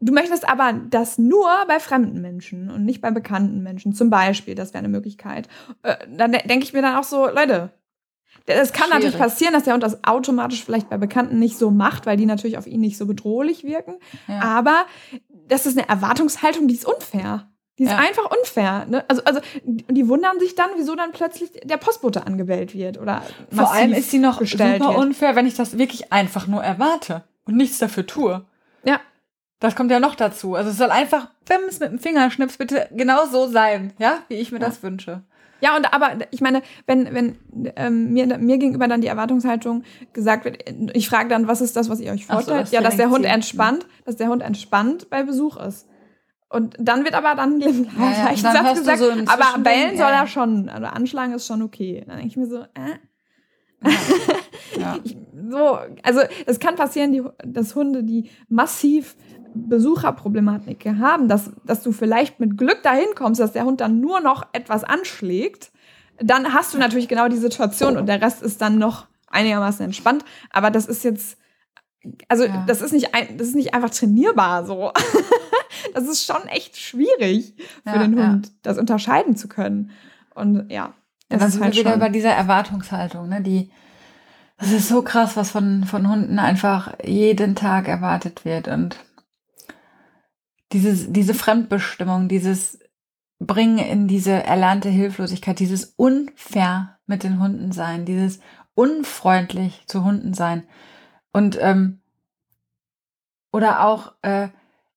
[0.00, 3.92] Du möchtest aber das nur bei fremden Menschen und nicht bei bekannten Menschen.
[3.92, 5.48] Zum Beispiel, das wäre eine Möglichkeit.
[5.82, 7.70] Äh, dann denke ich mir dann auch so, Leute,
[8.46, 8.92] es kann Schwierig.
[8.92, 12.26] natürlich passieren, dass der Hund das automatisch vielleicht bei Bekannten nicht so macht, weil die
[12.26, 13.94] natürlich auf ihn nicht so bedrohlich wirken.
[14.28, 14.40] Ja.
[14.42, 14.86] Aber
[15.48, 17.48] das ist eine Erwartungshaltung, die ist unfair.
[17.78, 17.98] Die ist ja.
[17.98, 18.86] einfach unfair.
[18.88, 19.04] Ne?
[19.08, 23.72] Also, also die wundern sich dann, wieso dann plötzlich der Postbote angebellt wird oder Vor
[23.72, 24.96] allem ist sie noch super wird.
[24.96, 28.44] unfair, wenn ich das wirklich einfach nur erwarte und nichts dafür tue.
[28.84, 29.00] Ja.
[29.58, 30.54] Das kommt ja noch dazu.
[30.54, 34.52] Also es soll einfach bims mit dem Fingerschnips bitte genau so sein, ja, wie ich
[34.52, 34.66] mir ja.
[34.66, 35.22] das wünsche.
[35.60, 37.38] Ja, und aber ich meine, wenn, wenn
[37.76, 40.64] ähm, mir, mir gegenüber dann die Erwartungshaltung gesagt wird,
[40.94, 42.68] ich frage dann, was ist das, was ihr euch vorstellt?
[42.68, 45.88] So, ja, dass der Hund entspannt, dass der Hund entspannt bei Besuch ist.
[46.50, 48.36] Und dann wird aber dann im ja, ja.
[48.36, 52.04] Satz gesagt, so aber bellen soll er schon, also anschlagen ist schon okay.
[52.06, 52.98] Dann denke ich mir so, äh.
[54.78, 54.98] Ja.
[55.50, 59.16] so, also es kann passieren, die, dass Hunde, die massiv
[59.54, 64.20] Besucherproblematik haben, dass, dass du vielleicht mit Glück dahin kommst, dass der Hund dann nur
[64.20, 65.70] noch etwas anschlägt,
[66.18, 70.24] dann hast du natürlich genau die Situation und der Rest ist dann noch einigermaßen entspannt.
[70.50, 71.38] Aber das ist jetzt,
[72.28, 72.64] also ja.
[72.66, 74.92] das ist nicht ein, das ist nicht einfach trainierbar so.
[75.94, 78.52] das ist schon echt schwierig für ja, den Hund, ja.
[78.62, 79.90] das unterscheiden zu können.
[80.34, 80.94] Und ja.
[81.28, 82.00] Das ja, ist halt wieder schon.
[82.00, 83.40] über diese Erwartungshaltung, ne?
[83.40, 83.70] Die,
[84.58, 88.68] das ist so krass, was von, von Hunden einfach jeden Tag erwartet wird.
[88.68, 88.96] Und
[90.74, 92.78] dieses, diese Fremdbestimmung, dieses
[93.38, 98.40] Bringen in diese erlernte Hilflosigkeit, dieses unfair mit den Hunden sein, dieses
[98.74, 100.64] unfreundlich zu Hunden sein.
[101.32, 102.00] Und ähm,
[103.52, 104.48] oder auch, äh,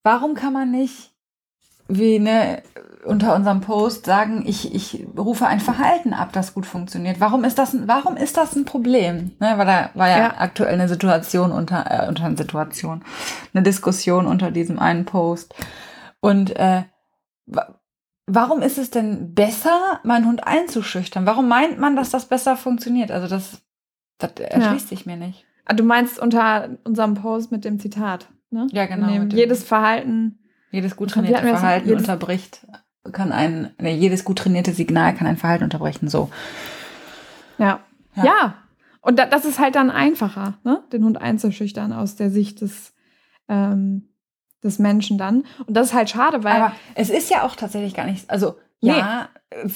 [0.04, 1.14] warum kann man nicht,
[1.88, 2.62] wie ne,
[3.06, 7.20] unter unserem Post sagen, ich, ich rufe ein Verhalten ab, das gut funktioniert.
[7.20, 9.32] Warum ist das, ein, warum ist das ein Problem?
[9.40, 13.04] Ne, weil da war ja, ja, aktuell eine Situation unter, äh, unter einer Situation,
[13.54, 15.56] eine Diskussion unter diesem einen Post.
[16.20, 16.84] Und äh,
[18.26, 21.26] warum ist es denn besser, meinen Hund einzuschüchtern?
[21.26, 23.12] Warum meint man, dass das besser funktioniert?
[23.12, 23.62] Also das,
[24.18, 24.98] das erschließt ja.
[24.98, 25.46] sich mir nicht.
[25.66, 28.68] Ah, du meinst unter unserem Post mit dem Zitat, ne?
[28.72, 29.10] Ja, genau.
[29.36, 30.40] Jedes Verhalten.
[30.72, 32.62] Jedes gut trainierte Verhalten unterbricht
[33.12, 36.30] kann ein, nee, jedes gut trainierte Signal kann ein Verhalten unterbrechen, so.
[37.58, 37.80] Ja.
[38.16, 38.26] Ja.
[38.26, 38.54] ja.
[39.02, 40.84] Und da, das ist halt dann einfacher, ne?
[40.92, 42.94] den Hund einzuschüchtern aus der Sicht des,
[43.48, 44.10] ähm,
[44.64, 45.46] des Menschen dann.
[45.66, 46.62] Und das ist halt schade, weil.
[46.62, 48.30] Aber es ist ja auch tatsächlich gar nichts.
[48.30, 48.98] Also, nee.
[48.98, 49.30] ja,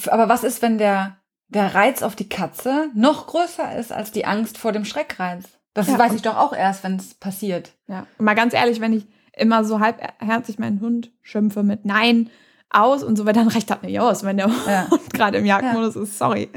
[0.08, 1.18] aber was ist, wenn der,
[1.48, 5.46] der Reiz auf die Katze noch größer ist als die Angst vor dem Schreckreiz?
[5.74, 7.72] Das ja, weiß ich doch auch erst, wenn es passiert.
[7.88, 8.06] Ja.
[8.18, 9.08] Und mal ganz ehrlich, wenn ich
[9.42, 12.30] immer so halbherzig meinen Hund schimpfe mit Nein,
[12.70, 14.88] aus und so weiter, dann reicht das nicht aus, wenn der ja.
[14.92, 16.02] Hund gerade im Jagdmodus ja.
[16.04, 16.50] ist, sorry.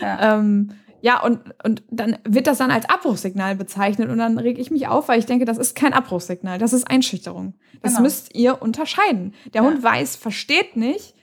[0.00, 0.70] Ja, ähm,
[1.02, 4.88] ja und, und dann wird das dann als Abbruchssignal bezeichnet und dann reg ich mich
[4.88, 7.54] auf, weil ich denke, das ist kein Abbruchssignal, das ist Einschüchterung.
[7.82, 8.02] Das genau.
[8.04, 9.34] müsst ihr unterscheiden.
[9.52, 11.14] Der Hund weiß, versteht nicht,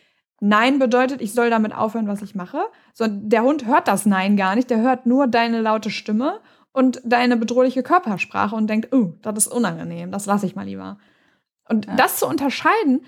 [0.42, 2.60] Nein bedeutet, ich soll damit aufhören, was ich mache.
[2.94, 6.40] So, der Hund hört das Nein gar nicht, der hört nur deine laute Stimme
[6.76, 10.98] und deine bedrohliche Körpersprache und denkt, oh, das ist unangenehm, das lasse ich mal lieber.
[11.70, 11.96] Und ja.
[11.96, 13.06] das zu unterscheiden,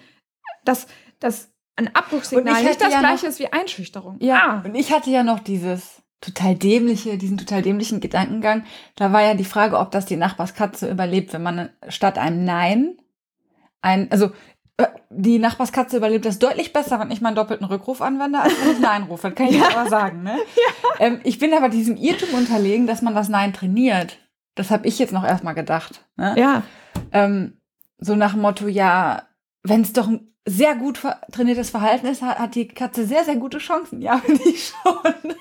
[0.63, 0.87] das,
[1.19, 4.17] dass ein Abbruchssignal nicht das ja gleiche noch, ist wie Einschüchterung.
[4.21, 4.65] Ja, ah.
[4.65, 8.63] und ich hatte ja noch dieses total dämliche, diesen total dämlichen Gedankengang.
[8.95, 12.97] Da war ja die Frage, ob das die Nachbarskatze überlebt, wenn man statt einem Nein
[13.81, 14.31] ein, also
[15.09, 18.79] die Nachbarskatze überlebt das deutlich besser, wenn ich meinen doppelten Rückruf anwende, als wenn ich
[18.79, 19.29] Nein rufe.
[19.29, 19.69] Das kann ich ja.
[19.75, 20.23] aber sagen.
[20.23, 20.37] Ne?
[20.55, 21.05] Ja.
[21.05, 24.19] Ähm, ich bin aber diesem Irrtum unterlegen, dass man das Nein trainiert.
[24.55, 26.05] Das habe ich jetzt noch erstmal gedacht.
[26.15, 26.35] Ne?
[26.37, 26.63] Ja.
[27.11, 27.59] Ähm,
[27.99, 29.23] so nach dem Motto, ja,
[29.63, 31.01] wenn es doch ein sehr gut
[31.31, 34.01] trainiertes Verhalten ist, hat, hat die Katze sehr, sehr gute Chancen.
[34.01, 35.31] Ja, finde ich schon.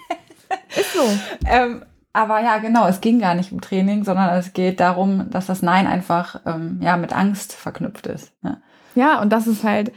[0.75, 1.03] Ist so.
[1.47, 5.47] ähm, aber ja, genau, es ging gar nicht um Training, sondern es geht darum, dass
[5.47, 8.33] das Nein einfach ähm, ja mit Angst verknüpft ist.
[8.43, 8.59] Ja.
[8.97, 9.93] Ja, und das ist halt,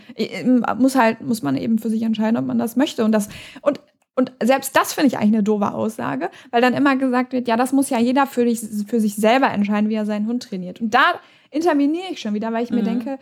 [0.78, 3.04] muss halt, muss man eben für sich entscheiden, ob man das möchte.
[3.04, 3.30] Und das,
[3.62, 3.80] und
[4.20, 7.56] und selbst das finde ich eigentlich eine doofe Aussage, weil dann immer gesagt wird, ja,
[7.56, 10.82] das muss ja jeder für, dich, für sich selber entscheiden, wie er seinen Hund trainiert.
[10.82, 11.14] Und da
[11.52, 12.80] interveniere ich schon wieder, weil ich mhm.
[12.80, 13.20] mir denke,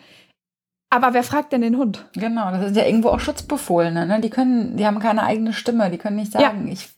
[0.89, 2.05] aber wer fragt denn den Hund?
[2.13, 4.21] Genau, das sind ja irgendwo auch Schutzbefohlene, ne?
[4.21, 6.73] Die können, die haben keine eigene Stimme, die können nicht sagen, ja.
[6.73, 6.89] ich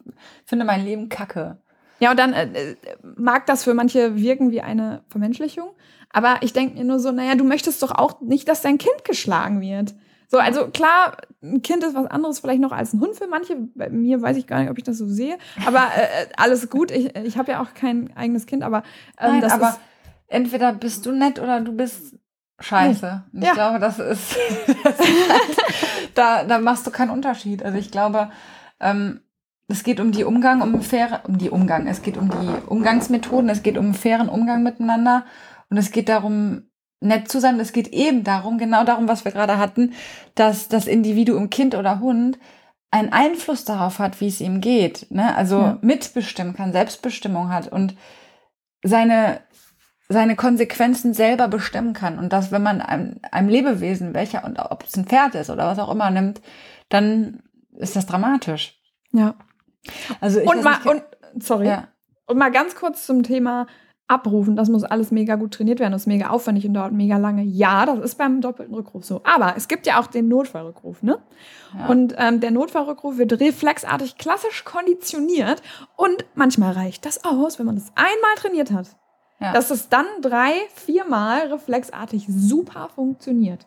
[0.45, 1.57] finde mein Leben kacke.
[1.99, 2.75] Ja, und dann äh, äh
[3.17, 5.71] mag das für manche wirken wie eine Vermenschlichung,
[6.11, 9.05] aber ich denke mir nur so, naja, du möchtest doch auch nicht, dass dein Kind
[9.05, 9.93] geschlagen wird.
[10.27, 13.55] So, also klar, ein Kind ist was anderes vielleicht noch als ein Hund für manche.
[13.73, 15.37] Bei mir weiß ich gar nicht, ob ich das so sehe.
[15.65, 16.91] Aber äh, äh alles gut.
[16.91, 18.83] Ich, ich habe ja auch kein eigenes Kind, aber
[19.19, 19.79] ähm, Nein, das aber ist,
[20.27, 22.15] entweder bist du nett oder du bist
[22.59, 23.23] scheiße.
[23.33, 24.35] Und ich glaube, das ist,
[24.83, 25.57] das ist halt,
[26.13, 27.63] da, da machst du keinen Unterschied.
[27.63, 28.29] Also ich glaube,
[28.79, 29.21] ähm,
[29.67, 31.87] es geht um die Umgang, um faire, um die Umgang.
[31.87, 35.25] Es geht um die Umgangsmethoden, es geht um einen fairen Umgang miteinander
[35.69, 36.69] und es geht darum,
[37.01, 37.59] nett zu sein.
[37.59, 39.93] Es geht eben darum, genau darum, was wir gerade hatten,
[40.35, 42.37] dass das Individuum Kind oder Hund
[42.91, 45.07] einen Einfluss darauf hat, wie es ihm geht.
[45.11, 45.35] Ne?
[45.35, 45.77] Also ja.
[45.81, 47.95] mitbestimmen kann, Selbstbestimmung hat und
[48.83, 49.41] seine
[50.11, 52.17] seine Konsequenzen selber bestimmen kann.
[52.17, 55.67] Und dass, wenn man einem, einem Lebewesen, welcher, und ob es ein Pferd ist oder
[55.67, 56.41] was auch immer nimmt,
[56.89, 57.43] dann
[57.77, 58.75] ist das dramatisch.
[59.11, 59.35] Ja.
[60.19, 61.03] Also ich und mal, und,
[61.37, 61.67] sorry.
[61.67, 61.89] Ja.
[62.25, 63.67] Und mal ganz kurz zum Thema
[64.09, 64.55] abrufen.
[64.55, 65.91] Das muss alles mega gut trainiert werden.
[65.93, 67.43] Das ist mega aufwendig und dauert mega lange.
[67.43, 69.21] Ja, das ist beim doppelten Rückruf so.
[69.23, 71.19] Aber es gibt ja auch den Notfallrückruf, ne?
[71.77, 71.87] Ja.
[71.87, 75.61] Und ähm, der Notfallrückruf wird reflexartig klassisch konditioniert.
[75.95, 78.87] Und manchmal reicht das aus, wenn man das einmal trainiert hat.
[79.39, 79.53] Ja.
[79.53, 83.65] Dass es dann drei, viermal reflexartig super funktioniert.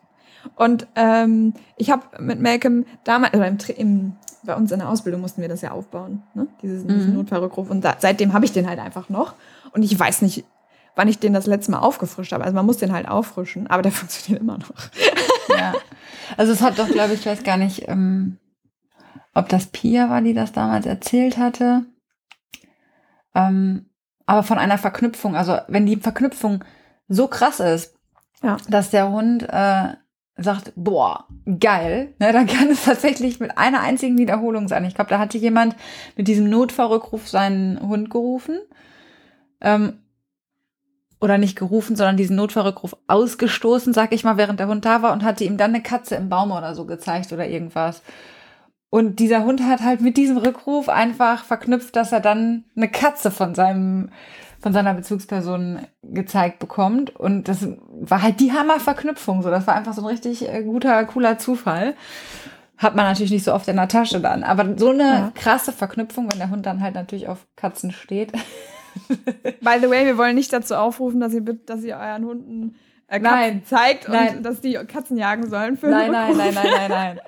[0.55, 4.13] Und ähm, ich habe mit Malcolm damals, also im, im,
[4.43, 6.47] bei uns in der Ausbildung mussten wir das ja aufbauen, ne?
[6.61, 6.89] Dieses, mhm.
[6.89, 7.69] diesen Notfallrückruf.
[7.69, 9.35] Und da, seitdem habe ich den halt einfach noch.
[9.73, 10.45] Und ich weiß nicht,
[10.95, 12.43] wann ich den das letzte Mal aufgefrischt habe.
[12.43, 14.71] Also man muss den halt auffrischen, aber der funktioniert immer noch.
[15.49, 15.73] ja.
[16.37, 18.37] Also es hat doch, glaube ich, ich weiß gar nicht, ähm,
[19.33, 21.85] ob das Pia war, die das damals erzählt hatte.
[23.35, 23.89] Ähm,
[24.25, 25.35] aber von einer Verknüpfung.
[25.35, 26.63] Also wenn die Verknüpfung
[27.07, 27.95] so krass ist,
[28.41, 28.57] ja.
[28.69, 29.93] dass der Hund äh,
[30.37, 31.27] sagt, boah,
[31.59, 34.85] geil, ne, dann kann es tatsächlich mit einer einzigen Wiederholung sein.
[34.85, 35.75] Ich glaube, da hatte jemand
[36.15, 38.59] mit diesem Notfallrückruf seinen Hund gerufen.
[39.63, 39.99] Ähm,
[41.19, 45.13] oder nicht gerufen, sondern diesen Notfallrückruf ausgestoßen, sag ich mal, während der Hund da war
[45.13, 48.01] und hatte ihm dann eine Katze im Baum oder so gezeigt oder irgendwas.
[48.89, 53.31] Und dieser Hund hat halt mit diesem Rückruf einfach verknüpft, dass er dann eine Katze
[53.31, 54.09] von seinem
[54.63, 57.13] von seiner Bezugsperson gezeigt bekommt.
[57.15, 59.41] Und das war halt die Hammerverknüpfung.
[59.43, 61.95] So, das war einfach so ein richtig äh, guter, cooler Zufall.
[62.77, 64.43] Hat man natürlich nicht so oft in der Tasche dann.
[64.43, 65.31] Aber so eine ja.
[65.35, 68.31] krasse Verknüpfung, wenn der Hund dann halt natürlich auf Katzen steht.
[69.61, 72.75] By the way, wir wollen nicht dazu aufrufen, dass ihr, dass ihr euren Hunden
[73.07, 74.37] äh, nein, zeigt nein.
[74.37, 75.77] und dass die Katzen jagen sollen.
[75.77, 77.19] Für nein, nein, nein, nein, nein, nein,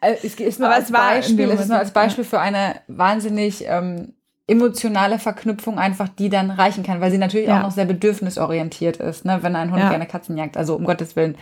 [0.00, 4.14] äh, Es ist nur, als Beispiel, es ist nur als Beispiel für eine wahnsinnig ähm,
[4.46, 7.58] emotionale Verknüpfung einfach, die dann reichen kann, weil sie natürlich ja.
[7.58, 9.90] auch noch sehr bedürfnisorientiert ist, ne, wenn ein Hund ja.
[9.90, 10.56] gerne Katzen jagt.
[10.56, 11.36] Also um Gottes Willen,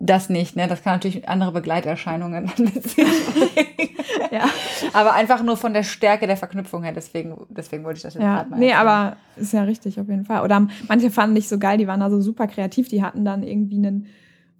[0.00, 0.68] das nicht, ne?
[0.68, 3.96] Das kann natürlich andere Begleiterscheinungen mit sich bringen.
[4.30, 4.48] ja.
[4.92, 8.22] Aber einfach nur von der Stärke der Verknüpfung her, deswegen, deswegen wollte ich das jetzt
[8.22, 8.36] ja.
[8.36, 8.58] gerade mal.
[8.58, 8.88] Nee, erzählen.
[8.88, 10.44] aber ist ja richtig auf jeden Fall.
[10.44, 13.42] Oder manche fanden nicht so geil, die waren da so super kreativ, die hatten dann
[13.42, 14.06] irgendwie einen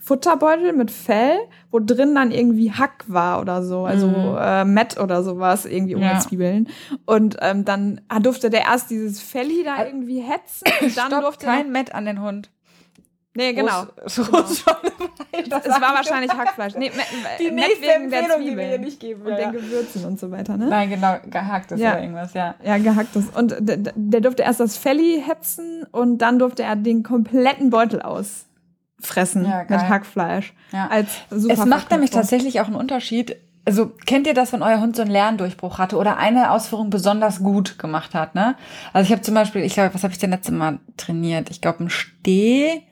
[0.00, 1.38] Futterbeutel mit Fell,
[1.70, 4.36] wo drin dann irgendwie Hack war oder so, also mhm.
[4.40, 6.18] äh, Met oder sowas, irgendwie ohne ja.
[6.18, 6.68] Zwiebeln.
[7.04, 10.64] Und ähm, dann durfte der erst dieses Felli da irgendwie hetzen.
[10.80, 12.50] Und dann Stopp, durfte kein Met an den Hund.
[13.34, 13.84] Nee, genau.
[14.06, 14.42] So, genau.
[14.42, 16.74] das war wahrscheinlich Hackfleisch.
[16.74, 16.90] Nee,
[17.38, 19.22] die nächste wegen der Zwiebeln die wir nicht geben.
[19.22, 19.36] Und ja.
[19.36, 20.66] den Gewürzen und so weiter, ne?
[20.66, 21.92] Nein, genau, gehacktes ja.
[21.92, 22.54] oder irgendwas, ja.
[22.64, 23.26] Ja, gehacktes.
[23.34, 28.02] Und der, der durfte erst das Felli hetzen und dann durfte er den kompletten Beutel
[28.02, 30.54] ausfressen ja, mit Hackfleisch.
[30.72, 30.88] Ja.
[30.88, 33.36] Als super es macht nämlich tatsächlich auch einen Unterschied.
[33.66, 37.40] Also kennt ihr das, wenn euer Hund so einen Lerndurchbruch hatte oder eine Ausführung besonders
[37.42, 38.56] gut gemacht hat, ne?
[38.94, 41.50] Also ich habe zum Beispiel, ich glaube, was habe ich denn letzte Mal trainiert?
[41.50, 42.82] Ich glaube, ein Steh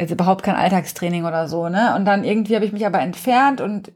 [0.00, 1.94] jetzt überhaupt kein Alltagstraining oder so, ne?
[1.96, 3.92] Und dann irgendwie habe ich mich aber entfernt und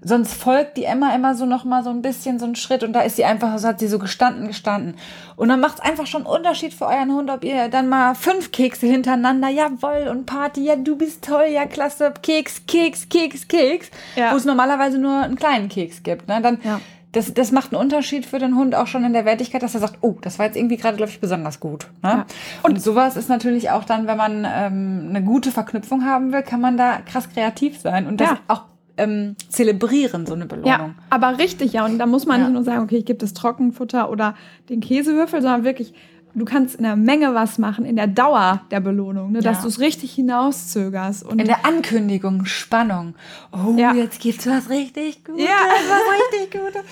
[0.00, 2.92] sonst folgt die Emma immer so noch mal so ein bisschen so einen Schritt und
[2.92, 4.94] da ist sie einfach, so hat sie so gestanden, gestanden.
[5.34, 8.14] Und dann macht es einfach schon einen Unterschied für euren Hund, ob ihr dann mal
[8.14, 13.48] fünf Kekse hintereinander, jawoll, und Party, ja, du bist toll, ja, klasse, Keks, Keks, Keks,
[13.48, 14.32] Keks, ja.
[14.32, 16.40] wo es normalerweise nur einen kleinen Keks gibt, ne?
[16.40, 16.80] Dann ja
[17.12, 19.80] das, das macht einen Unterschied für den Hund auch schon in der Wertigkeit, dass er
[19.80, 21.88] sagt, oh, das war jetzt irgendwie gerade, glaube ich, besonders gut.
[22.02, 22.10] Ne?
[22.10, 22.26] Ja.
[22.62, 26.42] Und, Und sowas ist natürlich auch dann, wenn man ähm, eine gute Verknüpfung haben will,
[26.42, 28.38] kann man da krass kreativ sein und das ja.
[28.48, 28.64] auch
[28.98, 30.70] ähm, zelebrieren, so eine Belohnung.
[30.70, 31.86] Ja, aber richtig, ja.
[31.86, 32.46] Und da muss man ja.
[32.46, 34.34] nicht nur sagen, okay, ich gebe das Trockenfutter oder
[34.68, 35.94] den Käsewürfel, sondern wirklich
[36.34, 39.68] du kannst in der Menge was machen, in der Dauer der Belohnung, ne, dass du
[39.68, 41.24] es richtig hinauszögerst.
[41.24, 43.14] Und in der Ankündigung, Spannung.
[43.52, 43.94] Oh, ja.
[43.94, 45.56] jetzt gibt's was richtig Gutes, ja.
[45.88, 46.82] was richtig Gutes.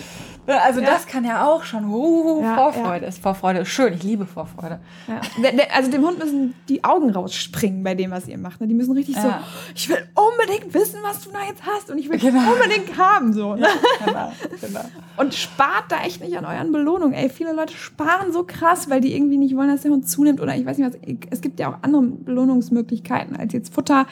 [0.46, 0.86] Also ja.
[0.86, 3.08] das kann ja auch schon uh, ja, Vorfreude ja.
[3.08, 3.20] ist.
[3.20, 3.94] Vorfreude ist schön.
[3.94, 4.80] Ich liebe Vorfreude.
[5.74, 8.60] Also dem Hund müssen die Augen rausspringen bei dem, was ihr macht.
[8.60, 8.68] Ne?
[8.68, 9.32] Die müssen richtig so,
[9.74, 12.52] ich will unbedingt wissen, was du da jetzt hast und ich will genau.
[12.52, 13.32] unbedingt haben.
[13.32, 13.66] So, ne?
[14.04, 14.84] genau, genau.
[15.16, 17.14] Und spart da echt nicht an euren Belohnungen.
[17.14, 20.40] Ey, viele Leute sparen so krass, weil die irgendwie nicht wollen, dass der Hund zunimmt
[20.40, 21.00] oder ich weiß nicht was.
[21.30, 24.06] Es gibt ja auch andere Belohnungsmöglichkeiten als jetzt Futter.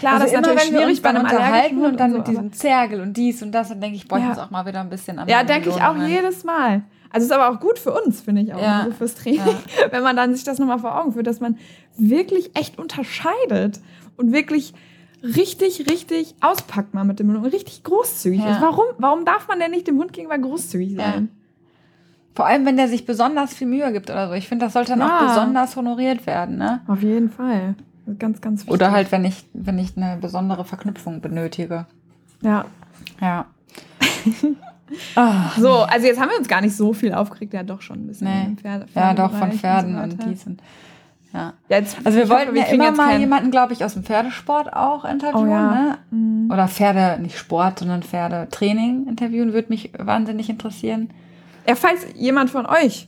[0.00, 2.28] Klar, also das ist immer, natürlich schwierig bei einem unterhalten und dann und so, mit
[2.28, 4.80] diesem Zergel und dies und das, dann denke ich, brauche ich jetzt auch mal wieder
[4.80, 6.82] ein bisschen an Ja, denke ich auch jedes Mal.
[7.10, 8.80] Also es ist aber auch gut für uns, finde ich auch, ja.
[8.80, 9.54] also fürs Training, ja.
[9.90, 11.58] wenn man dann sich das nochmal vor Augen führt, dass man
[11.98, 13.80] wirklich echt unterscheidet
[14.16, 14.72] und wirklich
[15.22, 18.52] richtig, richtig auspackt mal mit dem Hund und richtig großzügig ja.
[18.52, 18.62] ist.
[18.62, 21.30] Warum, warum darf man denn nicht dem Hund gegenüber großzügig sein?
[22.34, 24.34] Vor allem, wenn der sich besonders viel Mühe gibt oder so.
[24.34, 26.56] Ich finde, das sollte dann auch besonders honoriert werden.
[26.56, 26.80] Ne?
[26.86, 27.74] Auf jeden Fall.
[28.18, 28.74] Ganz, ganz wichtig.
[28.74, 31.86] Oder halt, wenn ich, wenn ich eine besondere Verknüpfung benötige.
[32.42, 32.64] Ja.
[33.20, 33.46] Ja.
[35.14, 38.04] Ach, so, also jetzt haben wir uns gar nicht so viel aufgeregt, ja doch schon
[38.04, 38.28] ein bisschen.
[38.28, 38.56] Nee.
[38.60, 40.62] Pferde, ja, doch von Pferden und, so und dies und
[41.32, 41.52] ja.
[41.68, 45.48] Jetzt, also wir wollten ja immer mal jemanden, glaube ich, aus dem Pferdesport auch interviewen,
[45.48, 45.70] oh, ja.
[45.70, 45.98] ne?
[46.10, 46.50] Mhm.
[46.50, 51.10] Oder Pferde, nicht Sport, sondern Pferdetraining interviewen, würde mich wahnsinnig interessieren.
[51.68, 53.06] Ja, falls jemand von euch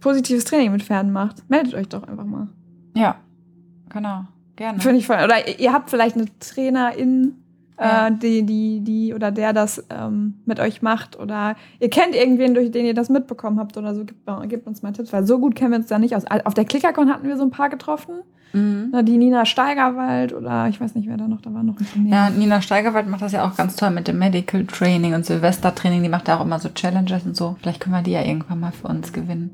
[0.00, 2.48] positives Training mit Pferden macht, meldet euch doch einfach mal.
[2.94, 3.16] Ja,
[3.92, 4.24] genau.
[4.56, 4.80] Gerne.
[4.80, 5.16] Finde ich voll.
[5.24, 7.34] Oder ihr habt vielleicht eine Trainerin,
[7.80, 8.08] ja.
[8.08, 11.18] äh, die, die, die oder der das ähm, mit euch macht.
[11.18, 14.82] Oder ihr kennt irgendwen, durch den ihr das mitbekommen habt oder so, gebt, gebt uns
[14.82, 16.24] mal Tipps, weil so gut kennen wir uns da nicht aus.
[16.44, 18.20] Auf der Klickercon hatten wir so ein paar getroffen.
[18.52, 18.92] Mhm.
[19.06, 22.06] Die Nina Steigerwald oder ich weiß nicht, wer da noch, da war noch ein.
[22.06, 25.74] Ja, Nina Steigerwald macht das ja auch ganz toll mit dem Medical Training und Silvester
[25.74, 26.02] Training.
[26.02, 27.56] Die macht da auch immer so Challenges und so.
[27.60, 29.52] Vielleicht können wir die ja irgendwann mal für uns gewinnen.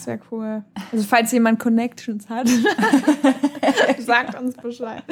[0.00, 0.64] Das wäre cool.
[0.92, 2.48] Also falls jemand Connections hat,
[3.98, 5.02] sagt uns Bescheid.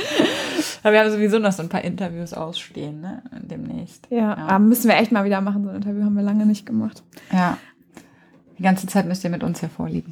[0.82, 3.22] Aber wir haben sowieso noch so ein paar Interviews ausstehen, ne?
[3.32, 4.07] Demnächst.
[4.09, 4.59] Ja, ja.
[4.59, 5.62] Müssen wir echt mal wieder machen.
[5.64, 7.03] So ein Interview haben wir lange nicht gemacht.
[7.30, 7.59] Ja.
[8.57, 10.11] Die ganze Zeit müsst ihr mit uns hier vorliegen.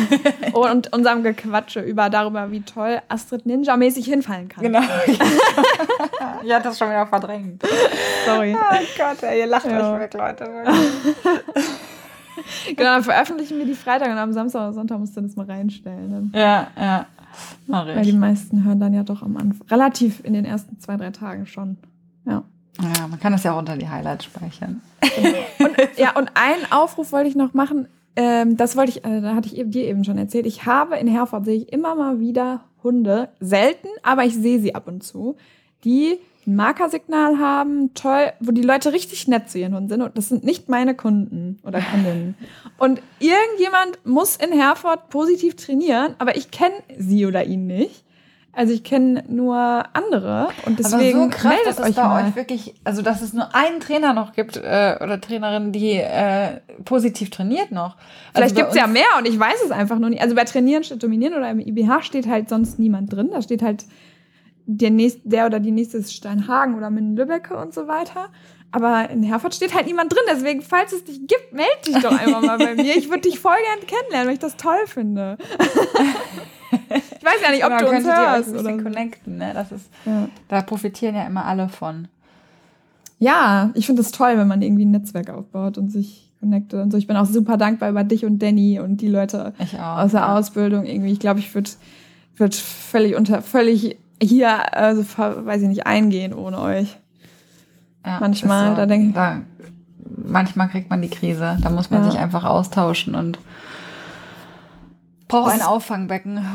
[0.52, 4.64] und unserem Gequatsche über darüber, wie toll Astrid Ninja-mäßig hinfallen kann.
[4.64, 4.80] Genau.
[6.42, 7.62] ich hatte das schon wieder verdrängt.
[8.26, 8.52] Sorry.
[8.52, 9.94] Oh Gott, ey, ihr lacht ja.
[9.94, 10.50] euch weg, Leute.
[12.68, 15.46] genau, dann veröffentlichen wir die Freitag und am Samstag oder Sonntag musst du das mal
[15.46, 16.10] reinstellen.
[16.10, 16.32] Dann.
[16.34, 17.06] Ja, ja.
[17.66, 17.96] Mach ich.
[17.96, 21.10] Weil die meisten hören dann ja doch am Anfang, relativ in den ersten zwei, drei
[21.10, 21.76] Tagen schon.
[22.24, 22.42] Ja.
[22.80, 24.80] Ja, man kann das ja auch unter die Highlights speichern.
[25.58, 27.88] und, ja, und einen Aufruf wollte ich noch machen.
[28.14, 30.46] Ähm, das wollte ich, äh, da hatte ich dir eben schon erzählt.
[30.46, 34.74] Ich habe in Herford sehe ich immer mal wieder Hunde, selten, aber ich sehe sie
[34.74, 35.36] ab und zu,
[35.84, 36.18] die
[36.48, 40.02] ein Markersignal haben, toll, wo die Leute richtig nett zu ihren Hunden sind.
[40.02, 42.36] Und das sind nicht meine Kunden oder Kundinnen.
[42.78, 48.04] Und irgendjemand muss in Herford positiv trainieren, aber ich kenne sie oder ihn nicht.
[48.52, 52.26] Also ich kenne nur andere und deswegen Aber so krass, dass es bei mal.
[52.26, 56.58] euch wirklich, also dass es nur einen Trainer noch gibt äh, oder Trainerin, die äh,
[56.84, 57.94] positiv trainiert noch.
[57.94, 57.98] Also
[58.32, 60.22] Vielleicht gibt es ja mehr und ich weiß es einfach nur nicht.
[60.22, 63.28] Also bei Trainieren statt Dominieren oder im IBH steht halt sonst niemand drin.
[63.30, 63.84] Da steht halt
[64.70, 68.28] der, nächste, der oder die nächste ist Steinhagen oder Minden-Lübbecke und so weiter.
[68.70, 70.22] Aber in Herford steht halt niemand drin.
[70.30, 72.96] Deswegen, falls es dich gibt, melde dich doch einfach mal bei mir.
[72.96, 75.38] Ich würde dich voll gern kennenlernen, weil ich das toll finde.
[76.90, 78.48] ich weiß ja nicht, ob genau, du uns hörst.
[78.48, 79.52] Ein bisschen connecten, ne?
[79.54, 80.28] Das ist, ja.
[80.48, 82.08] Da profitieren ja immer alle von.
[83.18, 86.90] Ja, ich finde es toll, wenn man irgendwie ein Netzwerk aufbaut und sich connectet und
[86.90, 86.98] so.
[86.98, 90.36] Ich bin auch super dankbar über dich und Danny und die Leute aus der ja.
[90.36, 91.12] Ausbildung irgendwie.
[91.12, 91.70] Ich glaube, ich würde
[92.36, 96.96] würd völlig unter, völlig hier, also weiß ich nicht, eingehen ohne euch.
[98.04, 98.76] Ja, manchmal, so.
[98.76, 99.14] da denke ich.
[99.14, 99.40] Da,
[100.16, 101.58] manchmal kriegt man die Krise.
[101.62, 102.10] Da muss man ja.
[102.10, 103.38] sich einfach austauschen und
[105.28, 106.44] braucht ein Auffangbecken.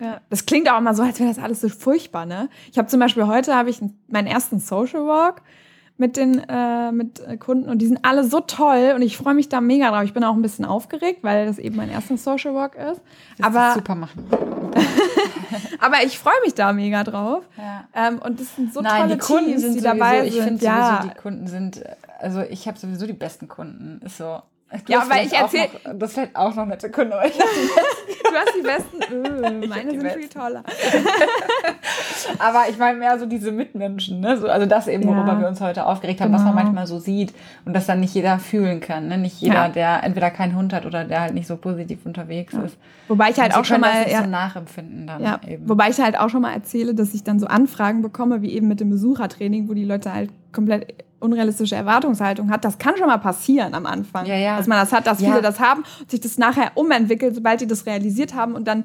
[0.00, 0.20] Ja, ja.
[0.30, 2.48] Das klingt auch immer so, als wäre das alles so furchtbar, ne?
[2.72, 5.42] Ich habe zum Beispiel heute habe ich meinen ersten Social Walk
[5.96, 9.48] mit den äh, mit Kunden und die sind alle so toll und ich freue mich
[9.48, 10.02] da mega drauf.
[10.02, 13.00] Ich bin auch ein bisschen aufgeregt, weil das eben mein erster Social Walk ist.
[13.38, 14.24] Das aber super machen.
[15.80, 17.44] aber ich freue mich da mega drauf.
[17.56, 17.84] Ja.
[17.94, 20.34] Ähm, und das sind so Nein, tolle die Kunden Teams, sind die sowieso, dabei sind.
[20.34, 20.96] Ich finde ja.
[20.96, 21.82] sowieso, die Kunden sind,
[22.20, 24.00] also ich habe sowieso die besten Kunden.
[24.04, 24.42] Ist so.
[24.86, 25.68] Du ja, weil ich erzähle.
[25.94, 27.12] Das fällt auch noch nette Kunden.
[27.12, 29.12] du hast die besten.
[29.12, 30.20] Öh, meine sind besten.
[30.20, 30.62] viel toller.
[32.38, 34.38] Aber ich meine mehr so diese Mitmenschen, ne?
[34.38, 35.40] So, also das eben, worüber ja.
[35.40, 36.38] wir uns heute aufgeregt haben, genau.
[36.38, 39.08] was man manchmal so sieht und das dann nicht jeder fühlen kann.
[39.08, 39.18] Ne?
[39.18, 39.68] Nicht jeder, ja.
[39.68, 42.62] der entweder keinen Hund hat oder der halt nicht so positiv unterwegs ja.
[42.62, 42.78] ist.
[43.08, 44.04] Wobei ich halt auch schon mal.
[44.04, 45.40] Das so nachempfinden dann ja.
[45.46, 45.68] Eben.
[45.68, 48.68] Wobei ich halt auch schon mal erzähle, dass ich dann so Anfragen bekomme, wie eben
[48.68, 53.18] mit dem Besuchertraining, wo die Leute halt komplett unrealistische Erwartungshaltung hat, das kann schon mal
[53.18, 54.26] passieren am Anfang.
[54.26, 54.56] Ja, ja.
[54.56, 55.30] Dass man das hat, dass ja.
[55.30, 58.84] viele das haben und sich das nachher umentwickelt, sobald die das realisiert haben und dann,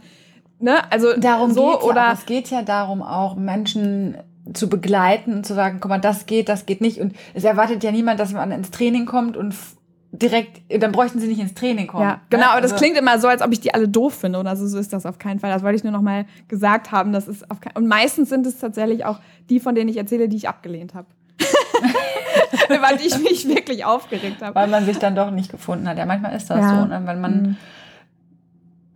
[0.60, 1.96] ne, also darum so oder.
[1.96, 4.18] Ja, es geht ja darum, auch Menschen
[4.54, 7.00] zu begleiten und zu sagen, guck mal, das geht, das geht nicht.
[7.00, 9.54] Und es erwartet ja niemand, dass man ins Training kommt und
[10.12, 12.04] direkt, dann bräuchten sie nicht ins Training kommen.
[12.04, 12.52] Ja, genau, ne?
[12.52, 14.68] aber das also, klingt immer so, als ob ich die alle doof finde oder so,
[14.68, 15.52] so ist das auf keinen Fall.
[15.52, 18.46] Das wollte ich nur noch mal gesagt haben, das ist auf kein, und meistens sind
[18.46, 19.20] es tatsächlich auch
[19.50, 21.08] die, von denen ich erzähle, die ich abgelehnt habe.
[22.70, 24.56] über die ich mich wirklich aufgeregt habe.
[24.56, 25.98] Weil man sich dann doch nicht gefunden hat.
[25.98, 26.82] Ja, manchmal ist das ja.
[26.82, 27.02] so, ne?
[27.06, 27.58] weil man mhm.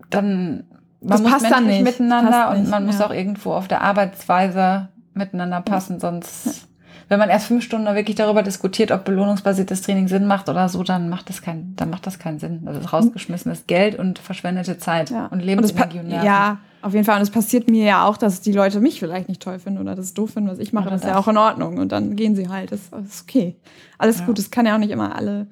[0.10, 0.64] dann
[1.02, 3.08] man das muss passt dann nicht miteinander passt und man nicht, muss ja.
[3.08, 6.68] auch irgendwo auf der Arbeitsweise miteinander passen, sonst
[7.10, 10.84] wenn man erst fünf Stunden wirklich darüber diskutiert, ob belohnungsbasiertes Training Sinn macht oder so,
[10.84, 12.62] dann macht das kein, dann macht das keinen Sinn.
[12.66, 15.28] Das ist rausgeschmissenes Geld und verschwendete Zeit ja.
[15.28, 17.18] und Lebensenergie und, und Ja, auf jeden Fall.
[17.18, 19.96] Und es passiert mir ja auch, dass die Leute mich vielleicht nicht toll finden oder
[19.96, 20.88] das doof finden, was ich mache.
[20.88, 21.78] Oder das ist ja auch in Ordnung.
[21.78, 22.72] Und dann gehen sie halt.
[22.72, 23.56] Das, das ist okay.
[23.98, 24.26] Alles ja.
[24.26, 24.40] gut.
[24.40, 25.48] Es kann ja auch nicht immer alle,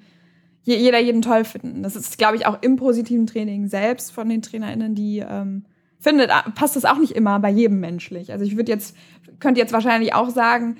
[0.63, 1.83] jeder jeden toll finden.
[1.83, 5.65] Das ist, glaube ich, auch im positiven Training selbst von den TrainerInnen, die ähm,
[5.99, 8.31] findet, passt das auch nicht immer bei jedem menschlich.
[8.31, 8.95] Also ich würde jetzt,
[9.39, 10.77] könnte jetzt wahrscheinlich auch sagen,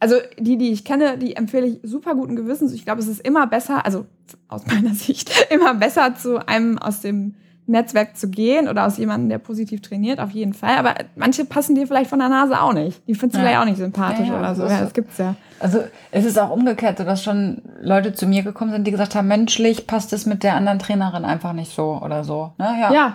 [0.00, 2.72] also die, die ich kenne, die empfehle ich super guten Gewissens.
[2.72, 4.06] Ich glaube, es ist immer besser, also
[4.48, 7.34] aus meiner Sicht, immer besser zu einem aus dem
[7.66, 10.76] Netzwerk zu gehen oder aus jemandem, der positiv trainiert, auf jeden Fall.
[10.76, 13.00] Aber manche passen dir vielleicht von der Nase auch nicht.
[13.08, 13.44] Die findest du ja.
[13.44, 14.62] vielleicht auch nicht sympathisch ja, ja, oder so.
[14.64, 15.34] Ja, das gibt's ja.
[15.60, 19.14] Also es ist auch umgekehrt, so dass schon Leute zu mir gekommen sind, die gesagt
[19.14, 22.52] haben, menschlich passt es mit der anderen Trainerin einfach nicht so oder so.
[22.58, 22.76] Ne?
[22.80, 22.92] Ja.
[22.92, 23.14] ja.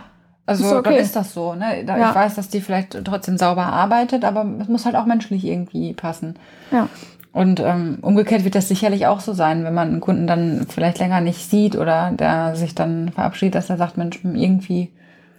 [0.49, 0.89] Also ist okay.
[0.89, 1.53] dann ist das so.
[1.53, 1.81] Ne?
[1.81, 5.93] Ich weiß, dass die vielleicht trotzdem sauber arbeitet, aber es muss halt auch menschlich irgendwie
[5.93, 6.39] passen.
[6.71, 6.89] Ja.
[7.31, 10.97] Und ähm, umgekehrt wird das sicherlich auch so sein, wenn man einen Kunden dann vielleicht
[10.97, 14.91] länger nicht sieht oder der sich dann verabschiedet, dass er sagt, Mensch, irgendwie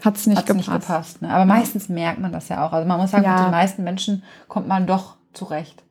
[0.04, 1.20] hat es nicht, nicht gepasst.
[1.22, 1.30] ne?
[1.30, 2.72] Aber meistens merkt man das ja auch.
[2.72, 3.34] Also man muss sagen, ja.
[3.34, 5.82] mit den meisten Menschen kommt man doch zurecht.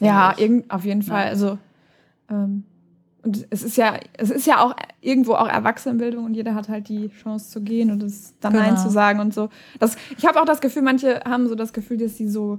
[0.00, 1.26] Ja, irgend, auf jeden Fall.
[1.26, 1.30] Ja.
[1.30, 1.58] Also
[2.28, 2.64] ähm,
[3.24, 6.88] und es ist ja, es ist ja auch irgendwo auch Erwachsenenbildung und jeder hat halt
[6.88, 8.64] die Chance zu gehen und es dann genau.
[8.64, 9.48] Nein zu sagen und so.
[9.78, 12.58] Das, ich habe auch das Gefühl, manche haben so das Gefühl, dass sie so,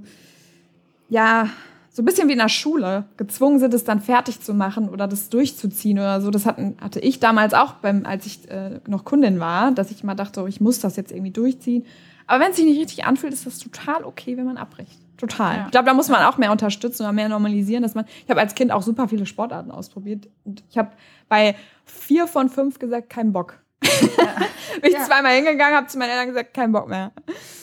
[1.08, 1.48] ja,
[1.90, 5.06] so ein bisschen wie in der Schule gezwungen sind, es dann fertig zu machen oder
[5.08, 6.30] das durchzuziehen oder so.
[6.30, 10.04] Das hatten, hatte ich damals auch, beim, als ich äh, noch Kundin war, dass ich
[10.04, 11.86] mal dachte, oh, ich muss das jetzt irgendwie durchziehen.
[12.26, 14.98] Aber wenn es sich nicht richtig anfühlt, ist das total okay, wenn man abbricht.
[15.16, 15.56] Total.
[15.56, 15.64] Ja.
[15.66, 18.04] Ich glaube, da muss man auch mehr unterstützen oder mehr normalisieren, dass man.
[18.24, 20.90] Ich habe als Kind auch super viele Sportarten ausprobiert und ich habe
[21.28, 23.58] bei vier von fünf gesagt, keinen Bock.
[23.82, 23.88] Ja.
[24.80, 25.04] Bin ich ja.
[25.04, 27.12] zweimal hingegangen, habe zu meinen Eltern gesagt, keinen Bock mehr.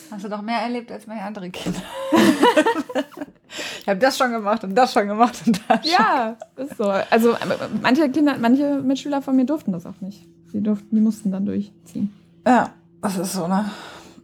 [0.10, 1.82] Hast du doch mehr erlebt als meine anderen Kinder.
[3.82, 6.86] ich habe das schon gemacht und das schon gemacht und das Ja, ist so.
[6.86, 7.36] Also
[7.82, 10.26] manche Kinder, manche Mitschüler von mir durften das auch nicht.
[10.54, 12.14] Die durften, die mussten dann durchziehen.
[12.46, 13.70] Ja, das ist so, ne?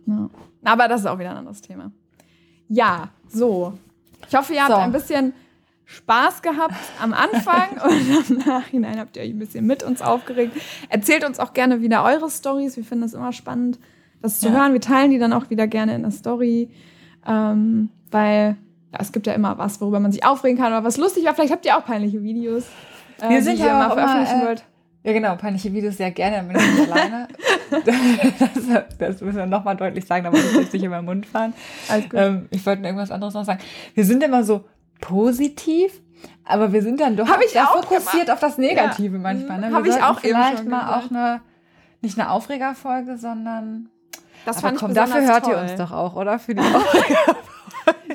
[0.05, 0.29] Ja.
[0.63, 1.91] Aber das ist auch wieder ein anderes Thema.
[2.69, 3.73] Ja, so.
[4.27, 4.77] Ich hoffe, ihr habt so.
[4.77, 5.33] ein bisschen
[5.85, 10.55] Spaß gehabt am Anfang und im Nachhinein habt ihr euch ein bisschen mit uns aufgeregt.
[10.87, 12.77] Erzählt uns auch gerne wieder eure Stories.
[12.77, 13.79] Wir finden es immer spannend,
[14.21, 14.53] das zu ja.
[14.53, 14.73] hören.
[14.73, 16.69] Wir teilen die dann auch wieder gerne in der Story,
[17.27, 18.55] ähm, weil
[18.93, 21.33] ja, es gibt ja immer was, worüber man sich aufregen kann oder was lustig war.
[21.33, 22.65] Vielleicht habt ihr auch peinliche Videos,
[23.21, 24.63] äh, Wir sind die ja ihr mal veröffentlichen immer, äh, wollt.
[25.09, 27.27] Ja, genau, peinliche Videos sehr gerne, dann bin ich nicht alleine.
[27.83, 31.25] das, das, müssen wir nochmal deutlich sagen, da muss ich jetzt nicht in meinen Mund
[31.25, 31.55] fahren.
[32.13, 33.59] Ähm, ich wollte irgendwas anderes noch sagen.
[33.95, 34.65] Wir sind immer so
[35.01, 35.99] positiv,
[36.45, 38.29] aber wir sind dann doch Hab ich sehr fokussiert gemacht.
[38.29, 39.19] auf das Negative ja.
[39.19, 39.61] manchmal.
[39.61, 39.71] Ne?
[39.71, 41.05] Habe ich auch vielleicht mal gesagt.
[41.05, 41.41] auch eine,
[42.01, 43.89] nicht eine Aufregerfolge, sondern
[44.45, 45.53] das aber fand komm, ich dafür hört toll.
[45.55, 46.37] ihr uns doch auch, oder?
[46.37, 47.39] Für die Aufregerfolge.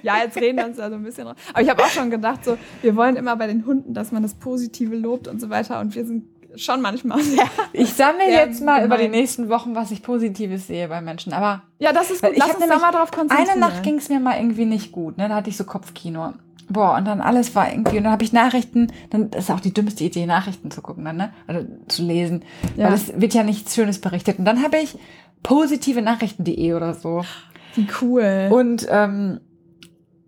[0.03, 1.37] ja, jetzt reden wir uns da so ein bisschen drauf.
[1.53, 4.23] Aber ich habe auch schon gedacht, so, wir wollen immer bei den Hunden, dass man
[4.23, 5.81] das Positive lobt und so weiter.
[5.81, 7.45] Und wir sind schon manchmal sehr.
[7.73, 8.87] Ich sammle jetzt mal gemein.
[8.87, 11.33] über die nächsten Wochen, was ich Positives sehe bei Menschen.
[11.33, 12.33] Aber ja, das ist gut.
[12.33, 13.51] Ich Lass uns da mal drauf konzentrieren.
[13.51, 15.19] Eine Nacht ging es mir mal irgendwie nicht gut.
[15.19, 15.29] Ne?
[15.29, 16.35] Da hatte ich so Kopfkino.
[16.69, 19.75] Boah, und dann alles war irgendwie, und dann habe ich Nachrichten, dann ist auch die
[19.75, 21.31] dümmste Idee, Nachrichten zu gucken dann, ne?
[21.47, 22.43] Oder zu lesen.
[22.77, 22.87] Ja.
[22.87, 24.39] Weil es wird ja nichts Schönes berichtet.
[24.39, 24.97] Und dann habe ich
[25.43, 27.23] positive Nachrichten.de oder so.
[27.75, 28.49] Wie cool.
[28.51, 29.41] Und ähm,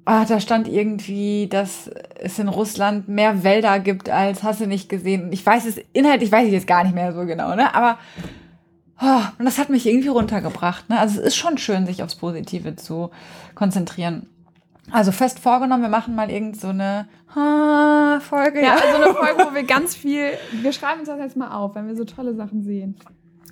[0.08, 1.90] Ah, da stand irgendwie, dass
[2.20, 5.32] es in Russland mehr Wälder gibt als hast du nicht gesehen.
[5.32, 7.74] Ich weiß es, inhaltlich weiß ich jetzt gar nicht mehr so genau, ne?
[7.74, 7.98] Aber
[9.02, 10.88] oh, und das hat mich irgendwie runtergebracht.
[10.88, 10.98] Ne?
[11.00, 13.10] Also es ist schon schön, sich aufs Positive zu
[13.56, 14.28] konzentrieren.
[14.92, 18.62] Also fest vorgenommen, wir machen mal irgend so eine ha, Folge.
[18.62, 21.74] Ja, also eine Folge, wo wir ganz viel, wir schreiben uns das jetzt mal auf,
[21.74, 22.96] wenn wir so tolle Sachen sehen.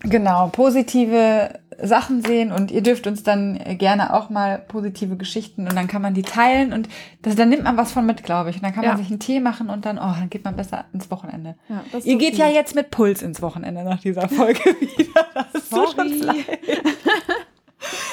[0.05, 5.75] Genau, positive Sachen sehen und ihr dürft uns dann gerne auch mal positive Geschichten und
[5.75, 6.89] dann kann man die teilen und
[7.23, 8.57] das, dann nimmt man was von mit, glaube ich.
[8.57, 8.91] Und dann kann ja.
[8.91, 11.57] man sich einen Tee machen und dann, oh, dann geht man besser ins Wochenende.
[11.69, 12.39] Ja, ihr geht gut.
[12.39, 15.27] ja jetzt mit Puls ins Wochenende nach dieser Folge wieder.
[15.35, 15.95] Das ist Sorry.
[15.97, 16.47] schon leid.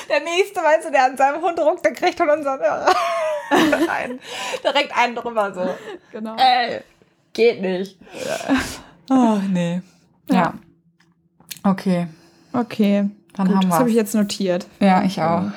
[0.10, 2.60] Der nächste, weißt du, der an seinem Hund ruckt, der kriegt von unseren
[3.50, 4.20] ein,
[4.64, 5.76] direkt einen drüber so.
[6.12, 6.36] Genau.
[6.36, 6.82] Ey,
[7.34, 7.98] geht nicht.
[9.10, 9.82] Oh, nee.
[10.30, 10.54] ja.
[11.64, 12.07] Okay.
[12.53, 13.09] Okay.
[13.36, 13.70] Dann Gut, haben wir.
[13.70, 14.68] Das habe ich jetzt notiert.
[14.80, 15.51] Ja, ich auch.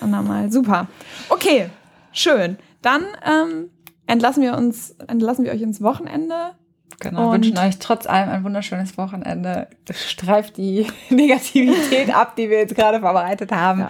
[0.00, 0.50] Andermal.
[0.50, 0.88] Super.
[1.28, 1.68] Okay,
[2.12, 2.56] schön.
[2.82, 3.70] Dann ähm,
[4.06, 6.52] entlassen wir uns, entlassen wir euch ins Wochenende.
[7.00, 9.68] Genau, und wünschen euch trotz allem ein wunderschönes Wochenende.
[9.90, 13.80] Streift die Negativität ab, die wir jetzt gerade verbreitet haben.
[13.80, 13.88] Ja.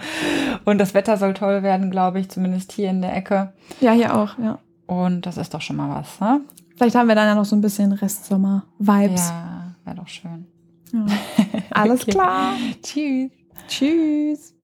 [0.65, 3.53] Und das Wetter soll toll werden, glaube ich, zumindest hier in der Ecke.
[3.79, 4.59] Ja, hier auch, ja.
[4.87, 6.41] Und das ist doch schon mal was, ne?
[6.75, 9.29] Vielleicht haben wir dann ja noch so ein bisschen Restsommer-Vibes.
[9.29, 10.47] Ja, wäre doch schön.
[11.71, 12.11] Alles okay.
[12.11, 12.53] klar.
[12.81, 13.31] Tschüss.
[13.67, 14.53] Tschüss.